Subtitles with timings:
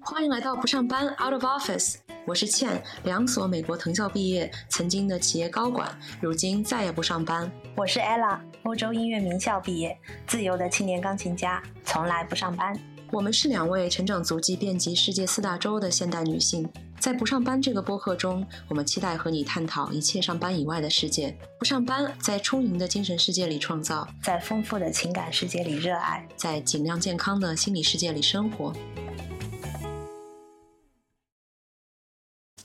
[0.00, 5.88] 欢迎来到不上班 Out of Office，我是倩，两所美国藤校毕业，曾经的企业高管，
[6.20, 7.50] 如今再也不上班。
[7.76, 12.78] 我是 Ella，欧洲音乐名校毕业，自由的青年钢琴家，从来不上班。
[13.12, 21.36] 我们是两位成长足迹遍及世界四大洲的现代女性，在不上班这个播客中，我们期待和你探讨一切上班以外的世界。
[21.58, 28.72] 不上班，在充盈的精神世界里创造，在丰富的情感世界里热爱，在尽量健康的心理世界里生活。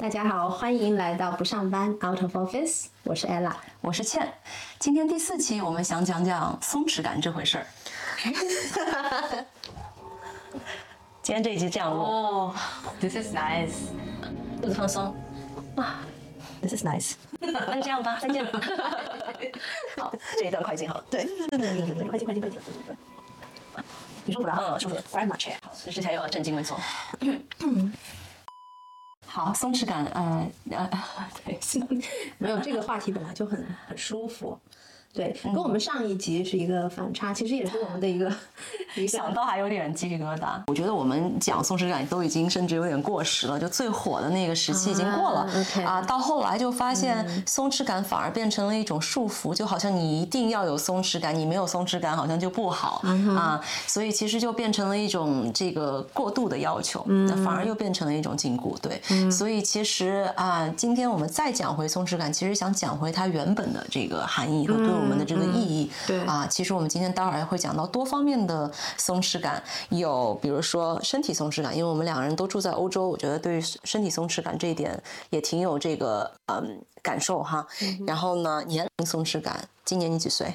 [0.02, 4.34] 大家好，欢迎来到不上班 Out of Office，我是 Ella，我是倩。
[4.80, 7.68] 今天第四期，我们想讲讲松弛感这回事儿。
[11.22, 12.02] 今天这一集这样录。
[12.02, 12.56] 哦
[13.00, 13.74] ，This is nice，
[14.60, 15.16] 肚子放松。
[15.76, 16.00] 啊
[16.62, 17.14] ，This is nice。
[17.40, 18.44] 那就这样吧，再见。
[19.98, 21.04] 好，这一段快进好了。
[21.12, 21.30] 对，
[22.10, 22.60] 快进快进快进。
[24.26, 24.58] 你舒服了？
[24.60, 24.96] 嗯，舒服。
[25.14, 25.52] Very much。
[25.62, 26.76] 好之前又要正襟危坐。
[29.34, 30.90] 好，松弛感，呃呃，
[31.46, 31.58] 对，
[32.38, 34.60] 没有这个话题本来就很很舒服。
[35.14, 38.32] 对，跟我们上一集是一个反差，其实也是我们的一个
[38.96, 40.62] 一想到还有点鸡皮疙瘩。
[40.68, 45.50] 我觉得我们讲松弛感都已经甚至有点过时了，就最火的那个时期已经过了
[45.86, 46.02] 啊。
[46.02, 53.02] 到后来就发现松弛感反而变成了一种束缚，就好像你一定要有松弛感，你没有松弛感好像就不好
[53.36, 53.62] 啊。
[53.88, 58.78] 所以其实就变成了一种这个过度的要求，那反而又变成了一种禁锢。
[58.80, 65.92] 对，所以其实啊，今天我们再讲回松弛感，其实想讲回它原本的这个含义和对我们的这个意义。
[66.06, 77.66] 对啊，其实我们今天待会儿还会讲到多方面的松弛感，有比如说身体松弛感，因为我们两个人都住在欧洲，我觉得对于身体松弛感这一点也挺有这个嗯感受哈。
[78.06, 80.54] 然后呢，年龄松弛感，今年你几岁？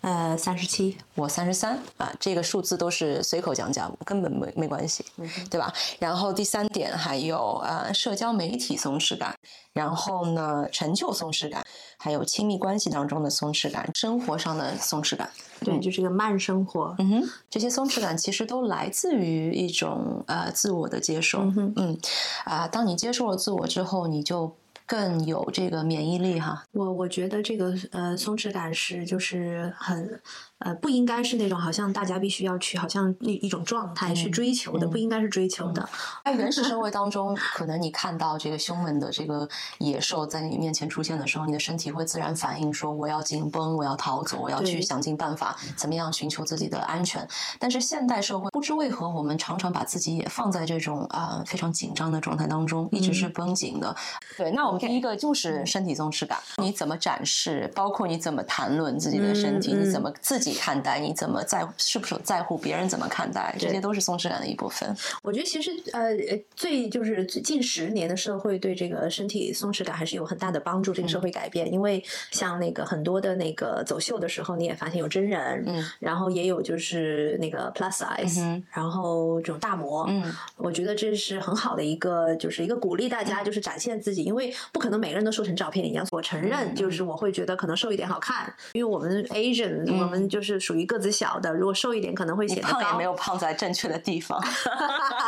[0.00, 5.04] 呃三十七，我三十三啊，这个数字都是随口讲讲，根本没没关系，
[5.50, 5.72] 对吧？
[5.98, 9.34] 然后第三点还有呃社交媒体松弛感，
[9.72, 11.64] 然后呢成就松弛感，
[11.98, 15.28] 还有亲密关系当中的松弛感，生活上的松弛感。
[15.60, 16.94] 对，就是个慢生活。
[17.00, 21.40] 嗯哼，这些松弛感其实都来自于一种呃自我的接受。
[21.40, 21.98] 嗯嗯
[22.44, 24.54] 啊、当你接受了自我之后，你就
[24.88, 26.64] 更有这个免疫力哈。
[26.72, 30.18] 我我觉得这个呃松弛感是就是很
[30.58, 35.88] 呃不应该是那种好像大家必须要去好像一一种状态去追求的，不应该是追求的。
[36.24, 39.48] 在原始社会当中，可能你看到这个凶猛的这个
[39.78, 47.26] 野兽在你面前出现的时候，你的身体会自然反应说我要紧绷，我要逃走，我要去想尽办法怎么样寻求自己的安全。
[47.58, 53.94] 但是现代社会不知为何，我们常常把自己也放在这种啊、非常紧张的状态当中，一直是绷紧的。
[54.36, 64.94] 对，那我们第一个就是身体松弛感，你怎么展示，包括你怎么谈论自己的身体，你怎么自己看待，你怎么在乎是不是在乎别人怎么看待，这些都是松弛感的一部分。
[65.22, 66.00] 我觉得其实呃
[66.30, 71.72] 呃最就是最近十年的社会对这个身体松弛感还是有很大的帮助，这个社会改变。
[71.72, 86.06] 因为像那个很多的那个走秀的时候，你也发现有真人，嗯然后也有就是那个 plus size，、嗯然后这种大模，嗯我觉得这是很好的一个，就是一个鼓励大家就是展现自己，因为不可能每个人都瘦成照片一样。
[86.10, 93.08] 我承嗯认，就是我会觉得可能瘦一点好看，因为我们 Asian，、我们就是属于个子小的，如果瘦一点可能会显得高胖也没。
[93.08, 94.38] 有胖在正确的地方。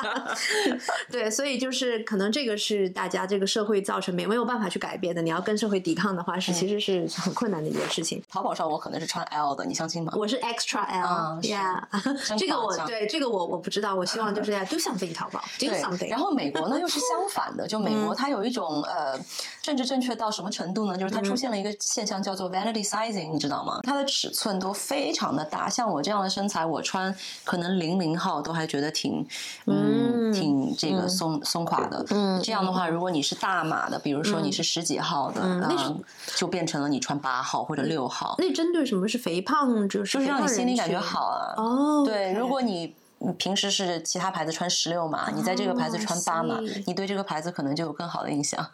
[1.11, 5.23] 对，所以就是可能这个是大家这个社会造成没没有办法去改变的。
[5.23, 8.23] 你要跟社会抵抗的话，嗯是其实是很困难的一件事情。
[8.29, 10.13] 淘宝上我可能是穿 L 的，你相信吗？
[10.15, 16.11] 我是 extra 啊 L，是 yeah，真这个我对这个我我不知道，我希望就是要 do something 淘宝， do something。
[16.11, 19.19] 然后美国呢又是相反的，就美嗯国它有一种呃
[19.63, 20.99] 政治正确到什么程度呢？
[20.99, 23.81] 就是嗯它出现了一个现象叫做 vanity sizing，你知道吗？
[23.85, 29.27] 它的尺寸都非常的大，像我这样的身材，我穿可能零零号都还觉得挺
[29.67, 32.05] 嗯嗯挺这个松松垮的。
[32.11, 35.95] 嗯这样的话，如果你是大码的，比如说你是十几号的，嗯那
[36.37, 41.55] 就变成了你穿八号或者六号，那针对什么是肥胖，就是就是让你心里感觉好啊。
[41.57, 42.05] 哦。
[42.05, 48.67] 对，如果你嗯平时是其他牌子穿十六码，你在这个牌子哦穿八码你对这个牌子可能就有更好的印象。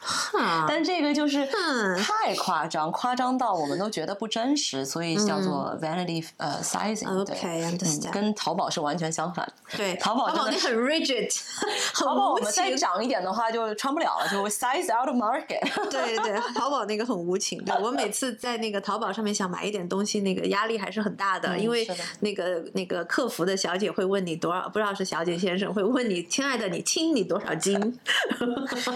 [0.00, 7.36] 哈但这个就是嗯太夸张，夸张到我们都觉得不真实，所以叫做 vanity 呃 sizing 对。
[7.36, 9.50] OK 跟淘宝是完全相反。
[9.76, 11.30] 对淘宝淘宝你很 rigid，
[11.94, 12.40] 淘宝我。
[12.40, 15.60] 们再涨一点的话就穿不了了，就 size out of market。
[15.90, 17.62] 对对，淘宝那个很无情。
[17.62, 21.86] 对我每次在那个淘宝上面想买一点东西，那个压力还是很大的，嗯因为
[22.20, 27.78] 那个那个客服的小姐会问你多少，不知道是小姐先生会问你，亲爱的，你轻你多少斤？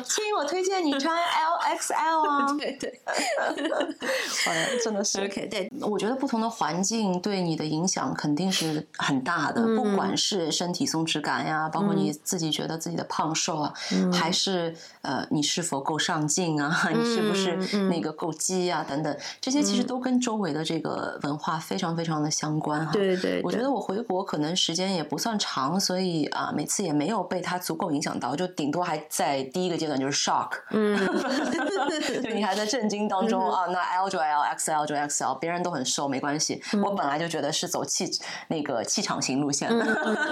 [0.05, 3.01] 亲，我推荐你穿 L X L 啊，对 对，
[4.47, 5.21] 哎呀， 真的是。
[5.21, 9.75] OK，对，我觉得不同的环境对你的影响肯定是很大的，嗯。
[9.77, 14.13] 不管是身体松弛感呀，包括你自己觉得自己的胖瘦啊，嗯。
[14.13, 22.93] 还是呃你是否够上进啊， 你是不是嗯那个够激啊等等，这些其实都跟周围的这个文化非常非常的相关哈。
[22.93, 30.84] 对对，我觉得我回国可能时间也不算长，所以啊，每次也没有被它足够影响到，就顶多还在第一个阶段就是 shock，嗯，
[32.23, 33.67] 就你还在震惊当中啊。
[33.67, 38.11] 那 L 就 L，XL 就 XL，别人都很瘦没关系，我本来就觉得是走气
[38.49, 39.85] 那个气场型路线的。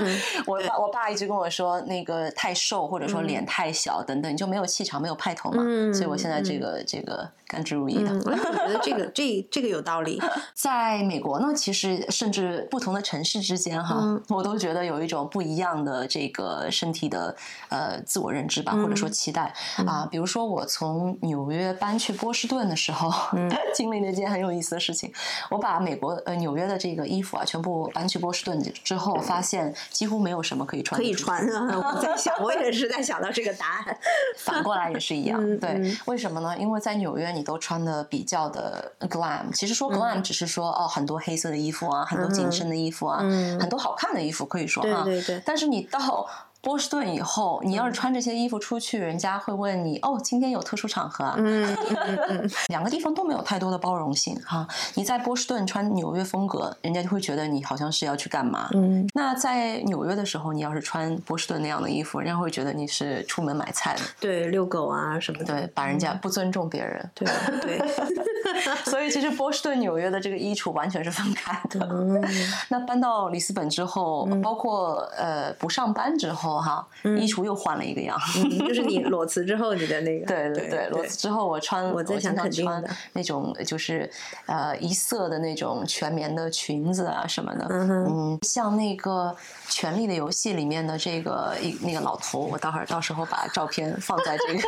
[0.46, 5.62] 我爸我爸一直跟我说，那个太瘦或者说脸太小等等，你就没有气场，没有派头嘛。
[5.66, 8.10] 嗯所以我现在这个这个甘之如饴的。
[8.10, 10.20] 嗯，我觉得这个 这这个有道理。
[10.54, 17.34] 在美国呢，其实甚至不同的城市之间哈，嗯我都觉得有一种不一样的这个身体的
[17.68, 19.52] 呃自我认知吧，或者说期待
[19.86, 20.08] 啊。
[20.10, 23.10] 比如说我从纽约搬去波士顿的时候，
[23.74, 25.12] 经历了一件很有意思的事情。
[25.50, 31.24] 我把美国呃纽约的这个衣服啊全部搬去波士顿之后，发现几乎没有什么可以穿可以得出去。
[31.24, 31.92] 传啊！
[31.94, 33.96] 我在想，我也是在想到这个答案。
[34.38, 36.56] 反过来也是一样，嗯 对嗯，为什么呢？
[36.58, 46.26] 因为在纽约你都穿的比较的 glam，其实说 glam 只是说、哦很多黑色的衣服啊，很多紧身的衣服啊，嗯很多好看的衣服可以说对啊，对对但是你到
[46.62, 51.76] 波士顿以后，你要是穿这些衣服出去，人家会问你哦，今天有特殊场合啊，嗯
[52.06, 54.66] 嗯 嗯两个地方都没有太多的包容性哈。
[54.94, 58.68] 你在波士顿穿纽约风格，人家就会觉得你好像是要去干嘛。
[58.74, 64.00] 嗯那在纽约的时候，你要是穿波士顿那样的衣服，人家会觉得你是出门买菜的。
[64.20, 65.44] 对，遛狗啊什么的。
[65.44, 67.26] 对，把人家不尊重别人，对
[67.60, 67.78] 对，
[68.84, 71.86] 所以其实波士顿、纽约的这个衣橱完全是分开的。
[71.90, 72.22] 嗯
[72.68, 78.18] 那搬到里斯本之后，包括呃不上班之后哈，衣橱又换了一个样。
[78.36, 84.10] 嗯就是你裸辞之后，你的那个 对对对，裸辞之后我穿，我在想经常穿肯定的那种就是
[84.46, 87.66] 呃一色的那种全棉的裙子啊什么的。
[87.70, 89.34] 嗯嗯，像那个
[89.72, 94.60] 《权力的游戏》里面的这个一那个老头，我待会儿到时候把照片放在这个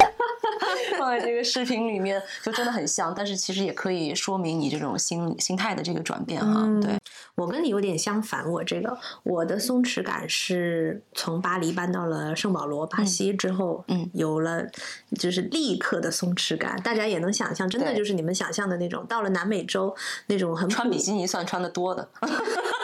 [1.04, 3.12] 放在这个视频里面，就真的很像。
[3.14, 6.62] 但是其实也可以说明你这种心心态的这个转变哈。
[6.64, 6.98] 嗯对，
[7.34, 14.66] 我跟你有点相反，我这个我的松弛感是从巴黎搬到了圣保罗，巴西之后，嗯有了
[15.18, 16.80] 就是立刻的松弛感。
[16.82, 19.94] 大家也能想象，真的就是你们想象的那种，到了南美洲
[20.28, 22.08] 那种很穿比基尼算穿的多的。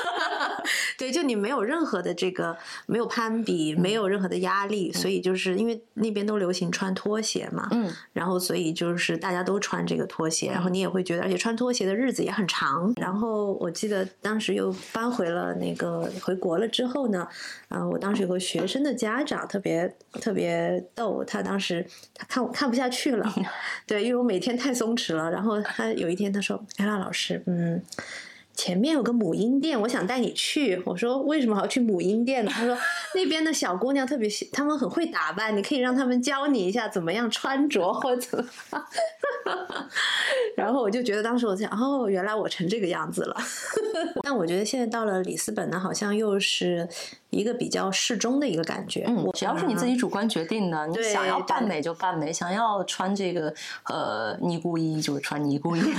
[0.99, 12.93] 对，就你没有任何的这个没有攀比，没有任何的压力，所以就是因为那边都流行穿拖鞋嘛，嗯，然后所以就是大家都穿这个拖鞋，然后你也会觉得，而且穿拖鞋的日子也很长。
[12.97, 17.27] 然后我记得当时又搬回了那个回国了之后呢，
[17.69, 23.33] 啊、我当时有个学生的家长特别特别逗，他当时他看我看不下去了，
[23.87, 27.83] 对，因为我每天太松弛了，然后他有一天他说：“艾拉老师，嗯。”
[28.61, 30.83] 前面有个母婴店，我想带你去。
[30.85, 32.51] 我说为什么还要去母婴店呢？
[32.55, 32.77] 他说
[33.15, 38.87] 那边的小姑娘特别喜，她们很会打扮，你可以让她们教你一下怎么样穿着或者怎么样。
[40.55, 43.37] 然后我就觉得当时我在想，哦，原来我成这个样子了。
[44.23, 46.87] 但我觉得现在到了里斯本呢，好像又是
[47.31, 49.07] 一个比较适中的一个感觉。
[49.09, 53.55] 嗯，只要是你自己主观决定的，你想要扮美就扮美，想要穿这个
[53.87, 55.81] 呃尼姑衣就穿尼姑衣。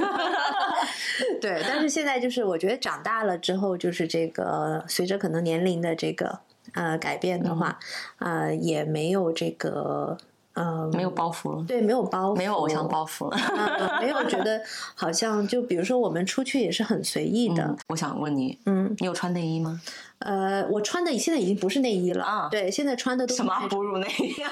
[1.42, 6.40] 对，但是现在就是我觉得长大了之后，就是这个随着可能年龄的这个
[6.74, 7.80] 呃改变的话，
[8.20, 10.16] 呃，也没有这个
[10.54, 13.38] 呃没有包袱了，对没有包袱，没有偶像包袱了。
[13.58, 14.62] 嗯，没有觉得
[14.96, 19.82] 好像就比如说我们出去也是很随意的嗯，我想问你，嗯，你有穿内衣吗？
[20.22, 24.36] 呃，我穿的现在已经不是内衣了啊对，现在穿的都是什么哺乳内衣？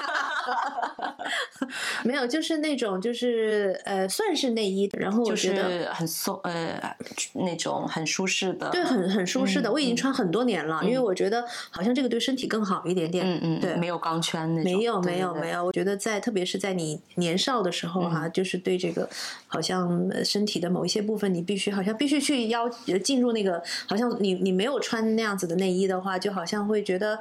[2.04, 5.70] 没有，就是那种就是呃算是内衣，然后我就觉得。
[5.70, 6.96] 是很松呃
[7.34, 13.24] 那种很舒适的，对，很很舒适的，嗯我已经穿很多年了，因为我觉得好像这个对身体更好一点点。
[13.26, 19.08] 嗯嗯，对，没有钢圈那种，没有没有没有，我觉得在特别是在你年少的时候哈、嗯就是对这个
[19.46, 27.20] 好像呃身体的某一些部分，你必须好像必须去要呃进入那个，好像你你没有穿那样子的内衣的话，就好像会觉得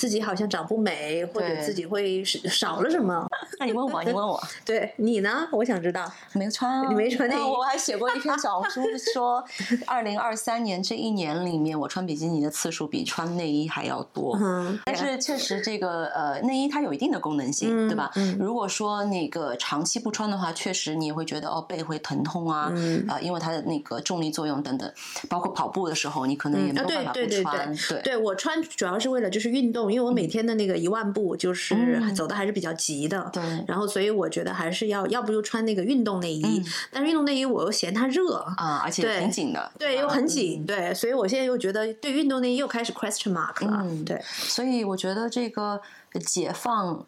[0.00, 3.26] 自己好像长不美，或者自己会少了什么。
[3.60, 5.46] 那你问我，你问我， 对你呢？
[5.52, 6.10] 我想知道。
[6.32, 6.88] 没穿啊？
[6.88, 8.80] 你没穿内衣那我还写过一篇小红 书，
[9.12, 9.44] 说
[9.86, 14.38] 二零二三年这一年里面，我穿比基尼的次数比穿内衣还要多。
[14.40, 18.10] 嗯，但是确实，这个呃内衣它有一定的功能性，嗯对吧？
[18.16, 24.90] 嗯如果说那个长期不穿的话，确实你也会觉得哦背会疼痛啊，嗯呃，因为它的那个重力作用等等，
[25.28, 27.76] 包括跑步的时候，你可能也没有办法不对对穿。
[27.90, 32.14] 对对我穿主要是为了就是运动，因为我每天的那个一万步就是嗯。
[32.14, 33.30] 走的还是比较急的。
[33.32, 33.42] 对。
[33.42, 38.36] 嗯然后所以我觉得还是要要不就穿那个运动内衣，但是运动内衣我又嫌它热。
[38.56, 40.66] 啊，而且对挺紧的，对，吧又很紧，嗯。
[40.66, 45.80] 对，所以我现在又觉得对运动内衣又开始 question mark 了，嗯对，所以我觉得这个
[46.26, 47.04] 解放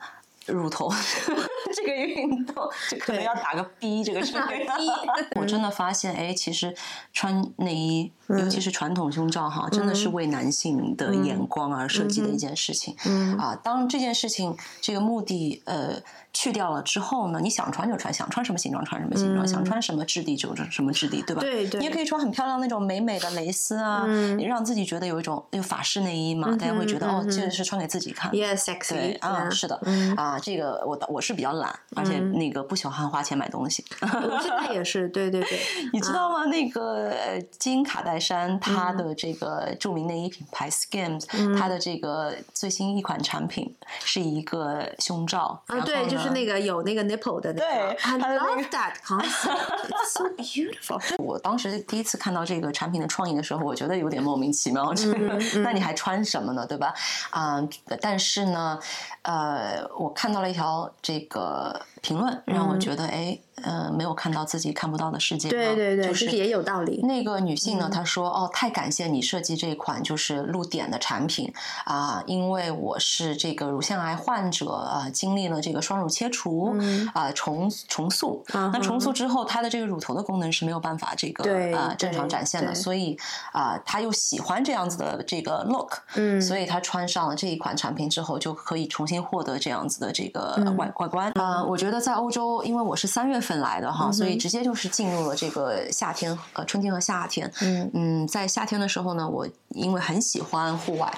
[0.46, 0.90] 乳头
[1.74, 4.40] 这个运动，就可能要打个 B 这个是 B
[5.36, 6.74] 我真的发现，哎，其实
[7.12, 12.96] 穿内衣，嗯尤其是传统胸罩哈，真的是为男性的眼光而设计的一件事情。
[13.04, 13.36] 嗯。
[13.38, 15.94] 啊，当这件事情这个目的呃
[16.32, 21.42] 去掉了之后呢，你想穿就穿，想穿什么形状穿什么形状，想穿什么质地就什么质地，对吧？
[21.42, 24.38] 嗯对对你也可以穿很漂亮那种美美的蕾丝啊，嗯。
[24.38, 28.30] 你让自己觉得有一种有法式内衣嘛，大家会觉得哦，这个是穿给自己看。
[28.32, 30.14] ，yeah sexy，啊，是的，嗯。
[30.16, 33.84] 啊，这个我我是比较懒，而且那个不喜欢花钱买东西。
[34.00, 35.58] 我现在也是，对对对，
[35.92, 36.46] 你知道吗？
[36.46, 41.26] 那个呃金卡戴珊嗯她的这个著名内衣品牌 Skims，
[41.58, 43.74] 它的这个最新一款产品
[44.04, 45.60] 是一个胸罩。
[45.66, 46.52] 啊，对，就是那个。
[46.62, 51.00] 有那个 nipple 的那个对，I love that concept，it's so beautiful。
[51.18, 54.94] 我当时第一次看到这个产品的创意的时候，我觉得有点莫名其妙。
[54.94, 56.64] 这个，嗯那你还穿什么呢？
[56.64, 56.94] 对吧？
[57.30, 57.66] 啊、
[58.00, 58.78] 但是呢，
[59.22, 67.00] 呃，我看到了一条这个评论，让我觉得，哎，呃，没有看到自己看不到的世界对对对，就就是是也有道理。
[67.02, 67.92] 那个女性呢，嗯。
[67.92, 71.52] 她说：“哦，太感谢你设计这款就是露点的产品
[71.84, 76.74] 啊、因为我是这个乳腺癌患者啊、经历了这个双乳切除
[77.12, 78.42] 啊、重重塑。
[78.54, 81.44] 嗯那重塑之后，她的这个乳头的功能是没有办法这个
[81.76, 83.18] 啊、正常展现的，所以
[83.52, 86.40] 啊、她又喜欢这样子的这个 look，嗯。
[86.40, 91.30] 所以她穿上了这一款产品之后，就可以重新获得这样子的这个外、外观。
[91.32, 97.50] 啊、我觉得在欧洲，因为我是三月份来的哈，所以直接就是进入了这个夏天呃春天和夏天。
[97.60, 101.12] 嗯嗯，在夏天的时候呢，我因为很喜欢户外。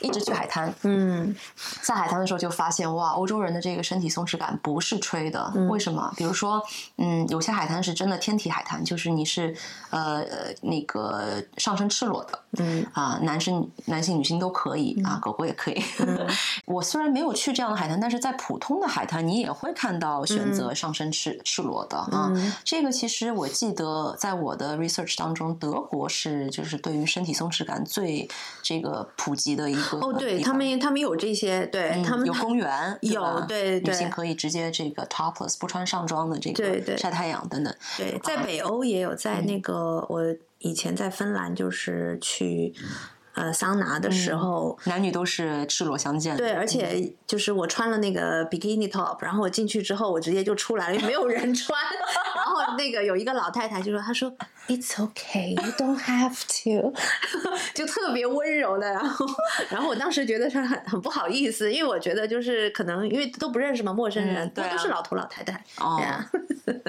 [0.00, 1.34] 一直去海滩，嗯
[1.82, 5.52] 在海滩的时候就发现，哇，欧洲人的这个身体松弛感不是吹的。
[5.68, 6.12] 为什么？
[6.16, 6.62] 比如说，
[6.96, 9.54] 嗯，有些海滩是真的天体海滩，就是你是
[9.90, 15.82] 呃呃那个上身赤裸的，嗯啊、男生、男性、女性都可以啊，狗狗也可以。
[16.66, 22.32] 我虽然没有去这样的海滩，但是在普通的海滩，你也会看到选择上身赤、赤裸的啊。
[22.64, 28.28] 这个其实我记得在我的 research 当中，德国是就是对于身体松弛感最
[28.62, 37.74] 这个普及的一个哦，对他们他们有这些，对嗯他们有公园，有对对女性可以直接这个 topless 不穿上装的这个对对个晒太阳等等。
[37.96, 40.22] 对，在北欧也有，在那个我
[40.58, 42.74] 以前在芬兰就是去
[43.34, 46.36] 呃桑拿的时候，男女都是赤裸相见。
[46.36, 51.78] 对，而且就是我穿了那个 bikini top，然后我进去之后，我直接就出来了，因为没有人穿。
[52.58, 54.32] 然后那个有一个老太太就说：“她说
[54.68, 56.92] It's okay, you don't have to。
[57.74, 58.90] ”就特别温柔的。
[58.90, 59.26] 然后，
[59.70, 65.62] 然后我当时觉得是很很不好意思，因为我觉得就是可能因为都不认识嘛，陌生人，嗯对啊都是老头老太太。
[65.78, 66.00] 哦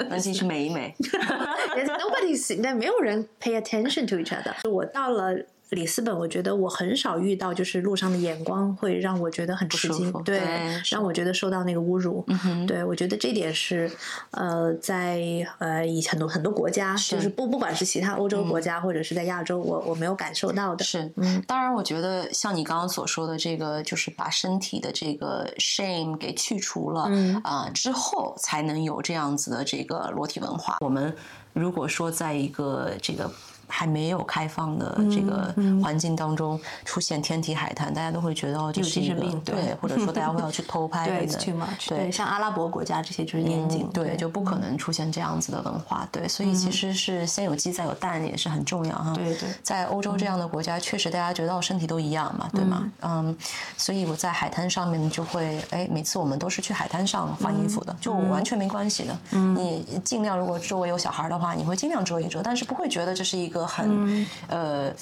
[0.09, 0.93] 那进去美一美。
[1.01, 4.69] Nobody's，但没有人 pay attention to each other。
[4.69, 5.33] 我到了
[5.71, 10.41] 里斯本，我觉得我很少遇到就是路上的眼光会让我觉得很吃惊对
[10.89, 12.25] 让我觉得受到那个侮辱。
[12.67, 13.89] 对我觉得这点是
[14.31, 15.21] 呃，在
[15.59, 20.83] 呃以很多很多国家，就是不不管是其他欧洲国家、或者是在亚洲，我我没有感受到的。
[20.83, 30.77] 是，嗯当然，我觉得像你刚刚所说的这个，就是把身体的这个 shame 给去除了，嗯啊、之后才能有这样子的这个裸体文化。
[30.81, 31.15] 我们
[31.53, 33.31] 如果说在一个这个
[33.71, 41.07] 还没有开放的这个嗯环境当中出现天体海滩，大家都会觉得哦，这是一个病对对，或者说大家会要去偷拍
[41.87, 49.13] 对像阿拉伯国家这些就是严谨，嗯对，就不可能出现这样子的文化，对，所以其实是先有鸡再有蛋也是很重要哈。
[49.13, 52.91] 对对在欧洲这样的国家，确实大家觉得哦身体都一样嘛，对吗？
[53.01, 53.35] 嗯，
[53.77, 59.17] 所以我在海滩上面就会，哎，每次我们都是去海滩上换衣服的，就完全没关系的。
[59.31, 64.93] 嗯，你尽量如果周围有小孩的话，你会尽量遮一遮，但是不会觉得这是一个很、呃。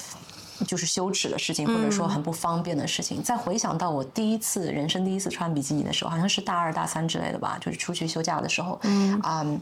[0.66, 3.22] 就是羞耻的事情，或者说很不方便的事情。
[3.22, 9.58] 再回想到我第一次人生第一次穿比基尼的时候，好像是大二大三之类的吧，就是出去休假的时候，嗯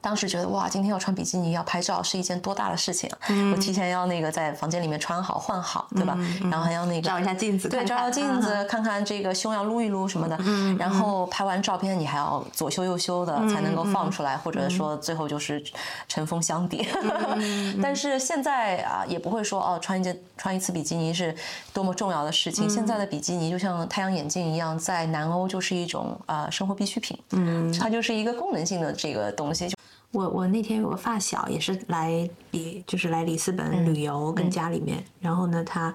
[0.00, 3.18] 当时觉得哇，今天要穿比基尼要拍照是一件多大的事情啊！
[3.52, 6.16] 我提前要那个在房间里面穿好换好，对吧？
[6.50, 10.38] 然后还要那个照一下镜子对，照照镜子，看看这个胸要撸一撸什么的。
[10.78, 15.62] 然后拍完照片，你还要左修右修的才能够放出来，或者说最后就是
[16.08, 16.88] 尘封相叠。
[17.82, 21.34] 但是现在啊，也不会说哦，穿一件穿一次比基尼是
[21.74, 22.68] 多么重要的事情。
[22.70, 27.18] 现在的比基尼就像太阳眼镜一样，在南欧就是一种啊生活必需品。
[27.32, 29.70] 嗯，它就是一个功能性的这个东西。
[30.12, 35.94] 我我那天有个发小也是来里就是来里斯本旅游，跟家里面，然后呢他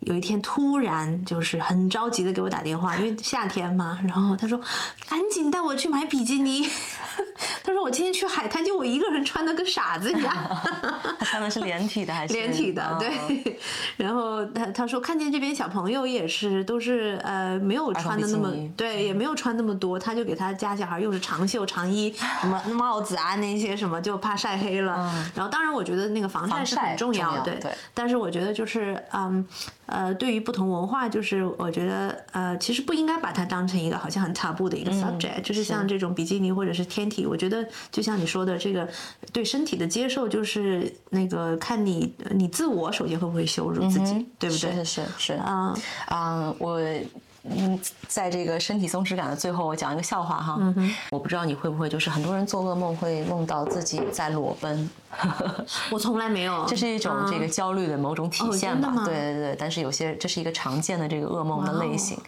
[0.00, 4.60] 有一天突然就是很着急的给我打电话，因为夏天嘛，然后他说
[5.08, 6.68] 赶紧带我去买比基尼。
[7.64, 10.34] 他说我今天去海滩，就我一个人穿的跟傻子一样。
[11.18, 12.82] 他穿的是连体的还是连体的？
[12.84, 13.58] 哦对。
[13.96, 24.92] 然后他他说看见这边小朋友也是都是呃没有穿的那么对，也没有穿那么多，他就给他家小孩又是长袖长衣， 什么帽子啊那些什么，就怕晒黑了。
[25.34, 29.46] 然后当然我觉得那个防晒是很重要，对重要对但是我觉得就是嗯
[29.86, 38.88] 呃，对于不同文化，就是我觉得呃，其实不应该把它当成一个好像很 taboo 的一个 subject，、就是像这种比基尼或者是天体，我觉得就像你说的，这个
[39.32, 44.58] 对身体的接受，就是那个看你你自我首先会不会羞辱自己，对不对？
[44.58, 45.74] 是是是是啊
[46.06, 46.80] 啊，我
[47.44, 50.58] 嗯，在这个身体松弛感的最后，我讲一个笑话哈。
[50.60, 54.88] 嗯我不知道你会不会，就是很多人做噩梦会梦到自己在裸奔，
[55.90, 58.92] 我从来没有，这是一种这个嗯焦虑的某种体哦现吧？
[59.04, 62.18] 对对对，但是有些这是一个常见的这个噩梦的类型。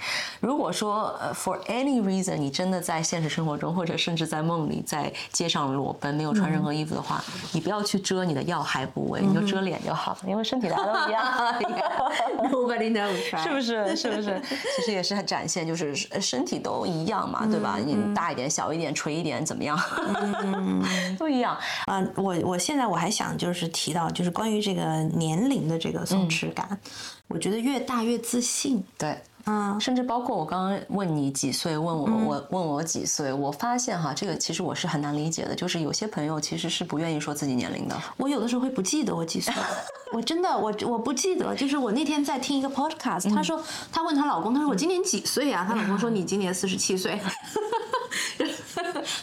[0.40, 7.22] 如果说呃 for any reason 你真的在现实生活中，或者甚至在梦里在街上裸奔，没有穿任何衣服的话，
[7.52, 11.24] 你不要去遮你的要害部位，你就遮脸就好了，因为身体大家都一样。
[12.50, 13.96] Nobody knows，是不是？
[13.96, 14.40] 是不是？
[14.76, 17.78] 其实也是很展现，就是呃身体都一样嘛，对吧？
[17.84, 19.78] 你大一点、小一点、垂一点，怎么样？
[21.18, 21.56] 都一样。
[21.86, 26.78] 啊，我我现在我还想就是提到，就是关于这个年龄的这个松弛感，
[27.28, 28.82] 我觉得越大越自信。
[28.96, 29.16] 对。
[29.46, 37.94] 嗯甚至包括我刚刚问你几岁，问我、我问我几岁，我发现哈，这个其实我是很难理解的，就是有些朋友其实是不愿意说自己年龄的。
[38.16, 39.52] 我有的时候会不记得我几岁，
[40.14, 41.54] 我真的我我不记得。
[41.54, 45.64] 就是我那天在听一个 podcast，她说她问她老公，她说我今年几岁啊？
[45.68, 47.20] 她老公说你今年四十七岁。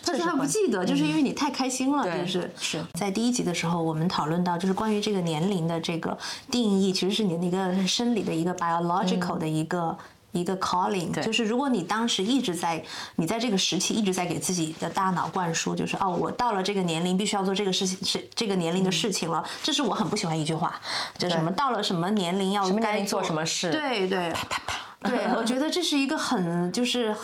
[0.05, 6.15] 她说她不记得，就是因为你太开心了，对就是是在第一集的时候，我们讨论到就是关于这个年龄的这个
[6.51, 9.97] 定义，其实是你的一个生理的一个 biological 的一个。
[10.31, 12.83] 一个 calling，就是如果你当时一直在，
[13.15, 19.43] 你在这个时期一直在给自己的大脑灌输，就是哦，我到了这个年龄必须要做这个事情，是这个年龄的事情了。
[19.61, 20.79] 这是我很不喜欢一句话，
[21.17, 27.15] 就什么到了什么年龄要该做什么事对对，啪啪啪对，我觉得这是一个很就是。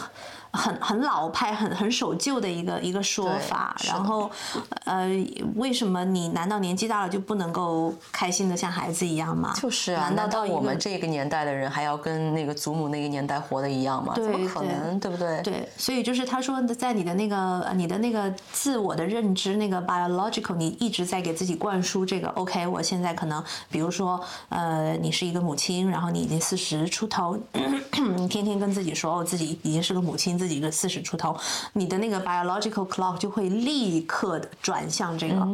[0.58, 4.30] 很很老派、很很守旧的一个一个说法，然后，
[4.86, 5.08] 呃，
[5.56, 9.54] 为什么你难道年纪大了就不能够开心的像孩子一样吗？
[9.56, 14.14] 就是啊，难道到我们这个年代的人还要跟那个祖母那个年代活的一样吗？
[14.16, 15.00] 怎么可能？
[15.00, 15.42] 对不对？
[15.44, 27.38] 对，所以就是他说，在你的那个呃你的那个自我的认知，那个 biological，你一直在给自己灌输这个 OK，我现在可能，比如说，呃，你是一个母亲，然后你已经四十出头，
[28.16, 31.36] 你天天跟自己说，哦，自己已经是个母亲，自己个四十出头，
[31.74, 35.48] 你的那个 biological clock 就会立刻的转向这个，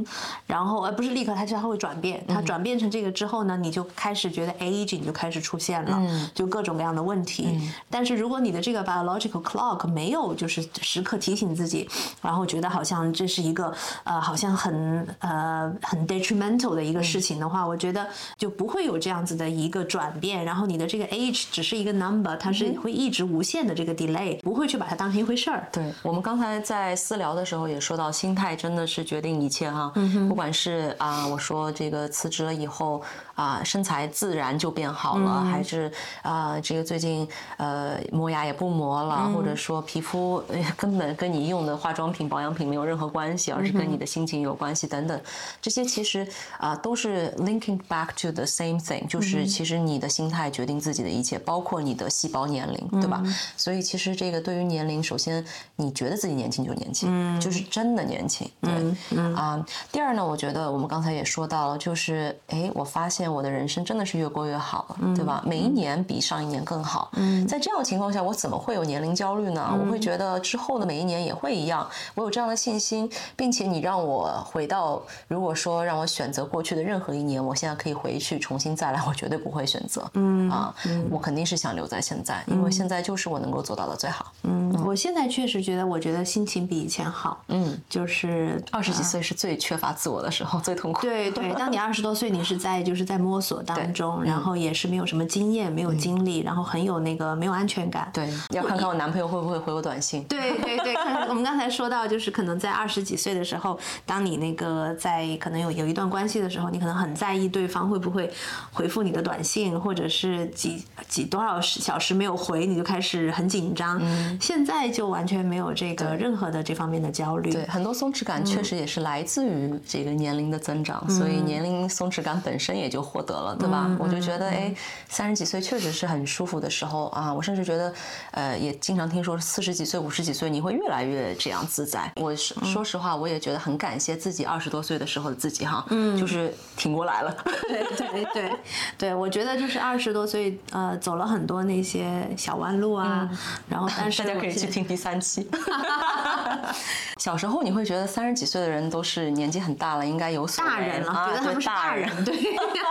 [0.48, 7.60] 然后而不是立刻，它就它会转变，它转变成这个之后呢，你就开始觉得 aging 就开始出现了，就各种各样的问题。
[7.90, 11.88] 但是如果你的这个 biological clock 没有就是时刻提醒自己，
[12.22, 20.44] 然后觉得好像这是一个呃好像很呃很 detrimental 的一个事情的话，我觉得就不会有这样子的一个转变。
[20.44, 25.68] 然后你的这个 age 只是一个 number，它是会一直无限的这个 delay，不会去把它当成一回事儿。
[25.72, 29.94] 对我们刚才在私聊的时候也说到，心态真的是决定一切哈。
[30.28, 33.00] 不管是啊，我说这个辞职了以后
[33.36, 35.92] 啊，身材自然就变好了，还是
[36.22, 45.20] 啊，这个最近呃磨牙也不磨了，或者说皮肤呃 根本跟你用的化妆品、保养品没有任何关系，而是跟你的心情有关系等等，
[45.62, 53.24] 这些其实啊都是 linking back to the same thing，就是其实你的心态决定自己的一切，包括你的细胞年龄，对吧？
[53.58, 55.44] 所以其实这个对于年龄，首先
[55.76, 59.64] 你觉得自己年轻就年轻，就是真的年轻，对，啊。
[59.92, 65.44] 第二呢，我觉得我们刚才也说到了，就是哎，我发现我的人生真的是越过越好了，对吧？
[65.46, 67.10] 每一年比上一年更好。
[67.14, 69.70] 嗯在这样的情况下，我怎么会有年龄焦虑呢？
[69.80, 80.10] 我会觉得之后的每一年也会一样，我有这样的信心，并且你让我回到，如果说让我选择过去的任何一年，我现在可以回去重新再来，我绝对不会选择。
[80.14, 80.74] 嗯啊，
[81.10, 84.32] 我肯定是想留在现在，因为现在就是我能够做到的最好。
[84.44, 87.44] 嗯，我现在确实觉得，我觉得心情比以前好。
[87.50, 91.02] 嗯，就是二十几岁是最缺乏自我的时候，最痛苦。
[91.02, 98.10] 对对，当你二十多岁，你是在就是在摸索当中，然后也是没有什么经验，没有经历，然后很有那个没有安全感。
[98.14, 100.24] 对，要看看我男朋友会不会回我短信。
[100.26, 108.32] 对对对， 看看我们刚才说到，就是可能在二十几岁的时候，当你那个在可能有有一段关系的时候，你可能很在意对方会不会
[108.72, 114.02] 回复你的短信，或者是几几多少时小时没有回，你就开始很紧张。
[114.40, 117.52] 现在就完全没有这个任何的这方面的焦虑。
[117.52, 123.90] 对，很多松弛感确实也是来自于这个年龄的增长，所以年龄松弛感本身也就获得了，对吧？
[124.00, 124.74] 我就觉得，哎，
[125.10, 127.34] 三十几岁确实是很舒服的时候啊。
[127.34, 127.94] 我甚至觉得，
[128.32, 132.12] 呃，也经常听说四十几岁、五十几岁你会越来越这样自在。
[132.16, 137.36] 我说说实话，我也觉得很感谢自己二十多岁的时候的自己哈，嗯，就是挺过来了。
[137.68, 138.52] 对对对
[138.98, 143.30] 对，我觉得就是二十多岁，呃，走了很多那些小弯路啊，
[143.68, 145.50] 然后但 是大家可以去听第三期。
[147.18, 152.36] 小时候你会觉得三十几岁的人都是年纪很大了，应该有所大人了，觉得他们是大人，对。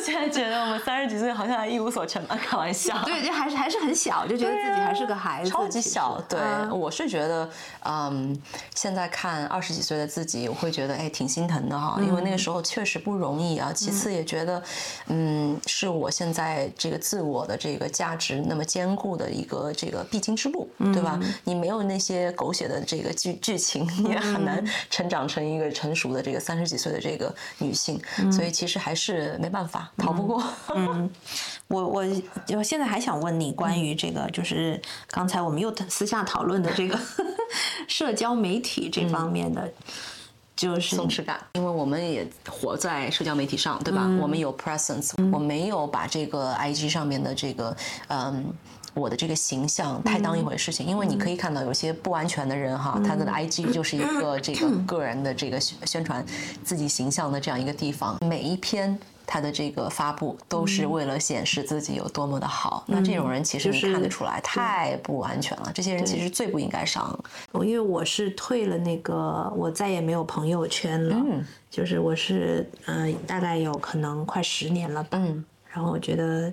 [0.00, 3.00] 现在觉得我们三十几岁好像还一无所成嘛，开玩笑。
[3.04, 6.22] 对，就还是还是很小，就觉得自己还是个孩子，超级小。
[6.28, 6.38] 对，
[6.70, 7.48] 我是觉得，
[7.84, 8.40] 嗯，
[8.74, 13.72] 现在看二十几岁的自己，我会觉得哎，挺心疼的哈，因为那个时候确实不容易啊。
[13.74, 14.62] 其次也觉得，
[15.06, 21.18] 嗯，是我现在这个自我的这个价值那么坚固的一个这个必经之路，对吧？
[21.44, 28.00] 你没有那些狗血的这个剧剧情，你也很难成长成一个成熟的这个三十几岁的这个女性。
[28.32, 29.87] 所以其实还是没办法。
[29.96, 30.42] 逃不过。
[30.74, 31.10] 嗯，
[31.68, 32.04] 我我
[32.56, 36.98] 我现在还想问你关于这个，就是刚才我们又私下讨论的这个
[37.88, 39.72] 社交媒体这方面的，
[40.54, 44.02] 就是松弛感，因为我们也活在社交媒体上，对吧？
[44.20, 47.76] 我们有 presence，我没有把这个 IG 上面的这个
[48.08, 48.52] 嗯。
[48.94, 56.24] 我的这个形象太当一回事情，因为你可以看到有些不安全的人哈，他的 IG 就是一个这个 个人的这个宣传
[56.64, 58.98] 自己形象的这样一个地方，每一篇
[59.28, 62.82] 他的这个发布都是为了显示自己有多么的好。
[62.86, 67.16] 那这种人其实看得出来太不安全了，这些人其实最不应该上。
[67.52, 75.20] 因为我是退了那个，我再也没有朋友圈了，嗯就是我是嗯，大概有可能快十年了吧。
[75.68, 76.50] 然后我觉得。